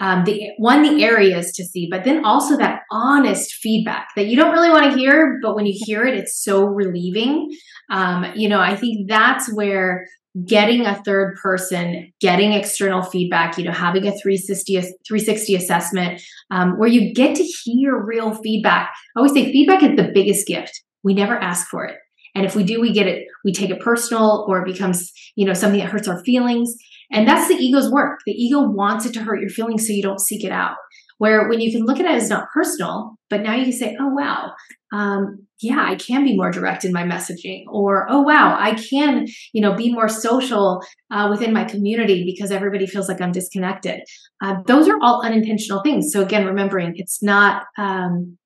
um, 0.00 0.24
the 0.24 0.50
one 0.58 0.82
the 0.82 1.04
areas 1.04 1.52
to 1.52 1.64
see, 1.64 1.88
but 1.90 2.04
then 2.04 2.24
also 2.24 2.56
that 2.56 2.82
honest 2.90 3.52
feedback 3.54 4.08
that 4.16 4.26
you 4.26 4.36
don't 4.36 4.52
really 4.52 4.70
want 4.70 4.92
to 4.92 4.98
hear, 4.98 5.38
but 5.42 5.54
when 5.54 5.66
you 5.66 5.74
hear 5.76 6.04
it, 6.04 6.14
it's 6.14 6.42
so 6.42 6.64
relieving. 6.64 7.48
Um, 7.90 8.26
you 8.34 8.48
know, 8.48 8.60
I 8.60 8.76
think 8.76 9.08
that's 9.08 9.52
where 9.52 10.06
getting 10.44 10.84
a 10.84 11.00
third 11.04 11.36
person, 11.40 12.12
getting 12.20 12.52
external 12.52 13.02
feedback, 13.02 13.56
you 13.56 13.64
know, 13.64 13.72
having 13.72 14.02
a 14.02 14.10
360, 14.10 14.80
360 14.80 15.54
assessment 15.54 16.20
um, 16.50 16.72
where 16.72 16.88
you 16.88 17.14
get 17.14 17.36
to 17.36 17.44
hear 17.44 17.96
real 17.96 18.34
feedback. 18.34 18.92
I 19.16 19.20
always 19.20 19.32
say 19.32 19.52
feedback 19.52 19.84
is 19.84 19.96
the 19.96 20.10
biggest 20.12 20.46
gift. 20.48 20.82
We 21.04 21.14
never 21.14 21.36
ask 21.36 21.68
for 21.68 21.84
it. 21.84 21.96
And 22.34 22.44
if 22.44 22.56
we 22.56 22.64
do, 22.64 22.80
we 22.80 22.92
get 22.92 23.06
it, 23.06 23.28
we 23.44 23.52
take 23.52 23.70
it 23.70 23.78
personal 23.78 24.44
or 24.48 24.60
it 24.60 24.72
becomes, 24.72 25.12
you 25.36 25.46
know, 25.46 25.54
something 25.54 25.78
that 25.78 25.90
hurts 25.90 26.08
our 26.08 26.20
feelings. 26.24 26.74
And 27.12 27.28
that's 27.28 27.48
the 27.48 27.54
ego's 27.54 27.90
work. 27.90 28.20
The 28.26 28.32
ego 28.32 28.60
wants 28.60 29.06
it 29.06 29.12
to 29.14 29.22
hurt 29.22 29.40
your 29.40 29.50
feelings 29.50 29.86
so 29.86 29.92
you 29.92 30.02
don't 30.02 30.20
seek 30.20 30.44
it 30.44 30.52
out. 30.52 30.76
Where 31.18 31.48
when 31.48 31.60
you 31.60 31.70
can 31.70 31.86
look 31.86 32.00
at 32.00 32.06
it 32.06 32.14
as 32.14 32.28
not 32.28 32.48
personal, 32.52 33.16
but 33.30 33.42
now 33.42 33.54
you 33.54 33.64
can 33.64 33.72
say, 33.72 33.96
oh, 34.00 34.08
wow, 34.08 34.52
um, 34.92 35.46
yeah, 35.60 35.84
I 35.88 35.94
can 35.94 36.24
be 36.24 36.36
more 36.36 36.50
direct 36.50 36.84
in 36.84 36.92
my 36.92 37.04
messaging, 37.04 37.64
or 37.68 38.06
oh 38.10 38.20
wow, 38.20 38.56
I 38.58 38.74
can, 38.74 39.26
you 39.52 39.62
know, 39.62 39.74
be 39.74 39.92
more 39.92 40.08
social 40.08 40.82
uh, 41.10 41.28
within 41.30 41.52
my 41.52 41.64
community 41.64 42.24
because 42.24 42.50
everybody 42.50 42.86
feels 42.86 43.08
like 43.08 43.20
I'm 43.20 43.32
disconnected. 43.32 44.00
Uh, 44.42 44.56
those 44.66 44.88
are 44.88 44.98
all 45.00 45.24
unintentional 45.24 45.82
things. 45.82 46.12
So 46.12 46.20
again, 46.20 46.46
remembering 46.46 46.92
it's 46.96 47.22
not, 47.22 47.64
um, 47.78 48.36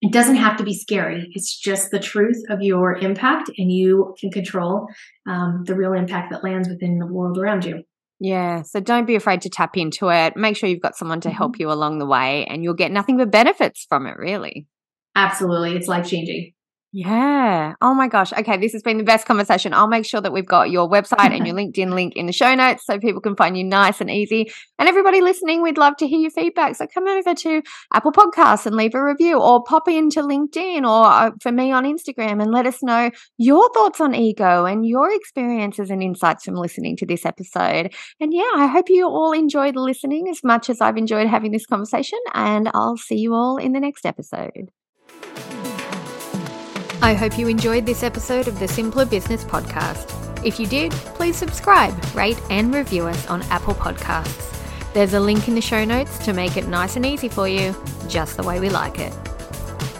it 0.00 0.12
doesn't 0.12 0.36
have 0.36 0.56
to 0.56 0.64
be 0.64 0.74
scary. 0.74 1.28
It's 1.32 1.56
just 1.56 1.90
the 1.90 2.00
truth 2.00 2.42
of 2.48 2.62
your 2.62 2.96
impact, 2.96 3.50
and 3.58 3.70
you 3.70 4.14
can 4.18 4.30
control 4.30 4.86
um, 5.28 5.62
the 5.66 5.76
real 5.76 5.92
impact 5.92 6.30
that 6.30 6.42
lands 6.42 6.68
within 6.68 6.98
the 6.98 7.06
world 7.06 7.38
around 7.38 7.64
you. 7.64 7.82
Yeah. 8.22 8.62
So 8.62 8.78
don't 8.78 9.04
be 9.04 9.16
afraid 9.16 9.42
to 9.42 9.50
tap 9.50 9.76
into 9.76 10.08
it. 10.08 10.36
Make 10.36 10.56
sure 10.56 10.68
you've 10.68 10.80
got 10.80 10.96
someone 10.96 11.20
to 11.22 11.30
help 11.30 11.54
mm-hmm. 11.54 11.62
you 11.62 11.72
along 11.72 11.98
the 11.98 12.06
way, 12.06 12.46
and 12.46 12.62
you'll 12.62 12.74
get 12.74 12.92
nothing 12.92 13.16
but 13.16 13.32
benefits 13.32 13.84
from 13.88 14.06
it, 14.06 14.16
really. 14.16 14.68
Absolutely. 15.16 15.74
It's 15.74 15.88
life 15.88 16.08
changing. 16.08 16.52
Yeah. 16.94 17.72
Oh 17.80 17.94
my 17.94 18.06
gosh. 18.06 18.34
Okay. 18.34 18.58
This 18.58 18.72
has 18.72 18.82
been 18.82 18.98
the 18.98 19.04
best 19.04 19.24
conversation. 19.26 19.72
I'll 19.72 19.88
make 19.88 20.04
sure 20.04 20.20
that 20.20 20.30
we've 20.30 20.46
got 20.46 20.70
your 20.70 20.90
website 20.90 21.34
and 21.34 21.46
your 21.46 21.56
LinkedIn 21.60 21.94
link 21.94 22.12
in 22.16 22.26
the 22.26 22.34
show 22.34 22.54
notes 22.54 22.84
so 22.84 22.98
people 22.98 23.22
can 23.22 23.34
find 23.34 23.56
you 23.56 23.64
nice 23.64 24.02
and 24.02 24.10
easy. 24.10 24.52
And 24.78 24.90
everybody 24.90 25.22
listening, 25.22 25.62
we'd 25.62 25.78
love 25.78 25.96
to 25.98 26.06
hear 26.06 26.20
your 26.20 26.30
feedback. 26.30 26.76
So 26.76 26.86
come 26.92 27.08
over 27.08 27.34
to 27.34 27.62
Apple 27.94 28.12
Podcasts 28.12 28.66
and 28.66 28.76
leave 28.76 28.94
a 28.94 29.02
review 29.02 29.40
or 29.40 29.64
pop 29.64 29.88
into 29.88 30.20
LinkedIn 30.20 30.82
or 30.82 31.06
uh, 31.06 31.30
for 31.40 31.50
me 31.50 31.72
on 31.72 31.84
Instagram 31.84 32.42
and 32.42 32.52
let 32.52 32.66
us 32.66 32.82
know 32.82 33.10
your 33.38 33.70
thoughts 33.72 33.98
on 33.98 34.14
ego 34.14 34.66
and 34.66 34.84
your 34.86 35.10
experiences 35.10 35.88
and 35.88 36.02
insights 36.02 36.44
from 36.44 36.56
listening 36.56 36.98
to 36.98 37.06
this 37.06 37.24
episode. 37.24 37.94
And 38.20 38.34
yeah, 38.34 38.50
I 38.54 38.66
hope 38.66 38.90
you 38.90 39.06
all 39.06 39.32
enjoyed 39.32 39.76
listening 39.76 40.28
as 40.28 40.44
much 40.44 40.68
as 40.68 40.82
I've 40.82 40.98
enjoyed 40.98 41.28
having 41.28 41.52
this 41.52 41.64
conversation. 41.64 42.18
And 42.34 42.70
I'll 42.74 42.98
see 42.98 43.16
you 43.16 43.32
all 43.32 43.56
in 43.56 43.72
the 43.72 43.80
next 43.80 44.04
episode. 44.04 44.68
I 47.02 47.14
hope 47.14 47.36
you 47.36 47.48
enjoyed 47.48 47.84
this 47.84 48.04
episode 48.04 48.46
of 48.46 48.60
the 48.60 48.68
Simpler 48.68 49.04
Business 49.04 49.42
Podcast. 49.42 50.46
If 50.46 50.60
you 50.60 50.68
did, 50.68 50.92
please 50.92 51.36
subscribe, 51.36 51.92
rate, 52.14 52.40
and 52.48 52.72
review 52.72 53.08
us 53.08 53.26
on 53.26 53.42
Apple 53.50 53.74
Podcasts. 53.74 54.56
There's 54.94 55.14
a 55.14 55.18
link 55.18 55.48
in 55.48 55.56
the 55.56 55.60
show 55.60 55.84
notes 55.84 56.16
to 56.24 56.32
make 56.32 56.56
it 56.56 56.68
nice 56.68 56.94
and 56.94 57.04
easy 57.04 57.28
for 57.28 57.48
you, 57.48 57.74
just 58.06 58.36
the 58.36 58.44
way 58.44 58.60
we 58.60 58.70
like 58.70 59.00
it. 59.00 59.12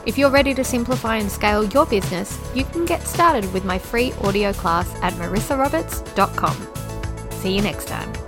If 0.06 0.16
you're 0.16 0.30
ready 0.30 0.54
to 0.54 0.62
simplify 0.62 1.16
and 1.16 1.28
scale 1.28 1.64
your 1.64 1.86
business, 1.86 2.38
you 2.54 2.64
can 2.66 2.84
get 2.84 3.02
started 3.02 3.52
with 3.52 3.64
my 3.64 3.78
free 3.78 4.12
audio 4.22 4.52
class 4.52 4.88
at 5.02 5.12
marissaroberts.com. 5.14 6.68
See 7.32 7.56
you 7.56 7.62
next 7.62 7.88
time. 7.88 8.21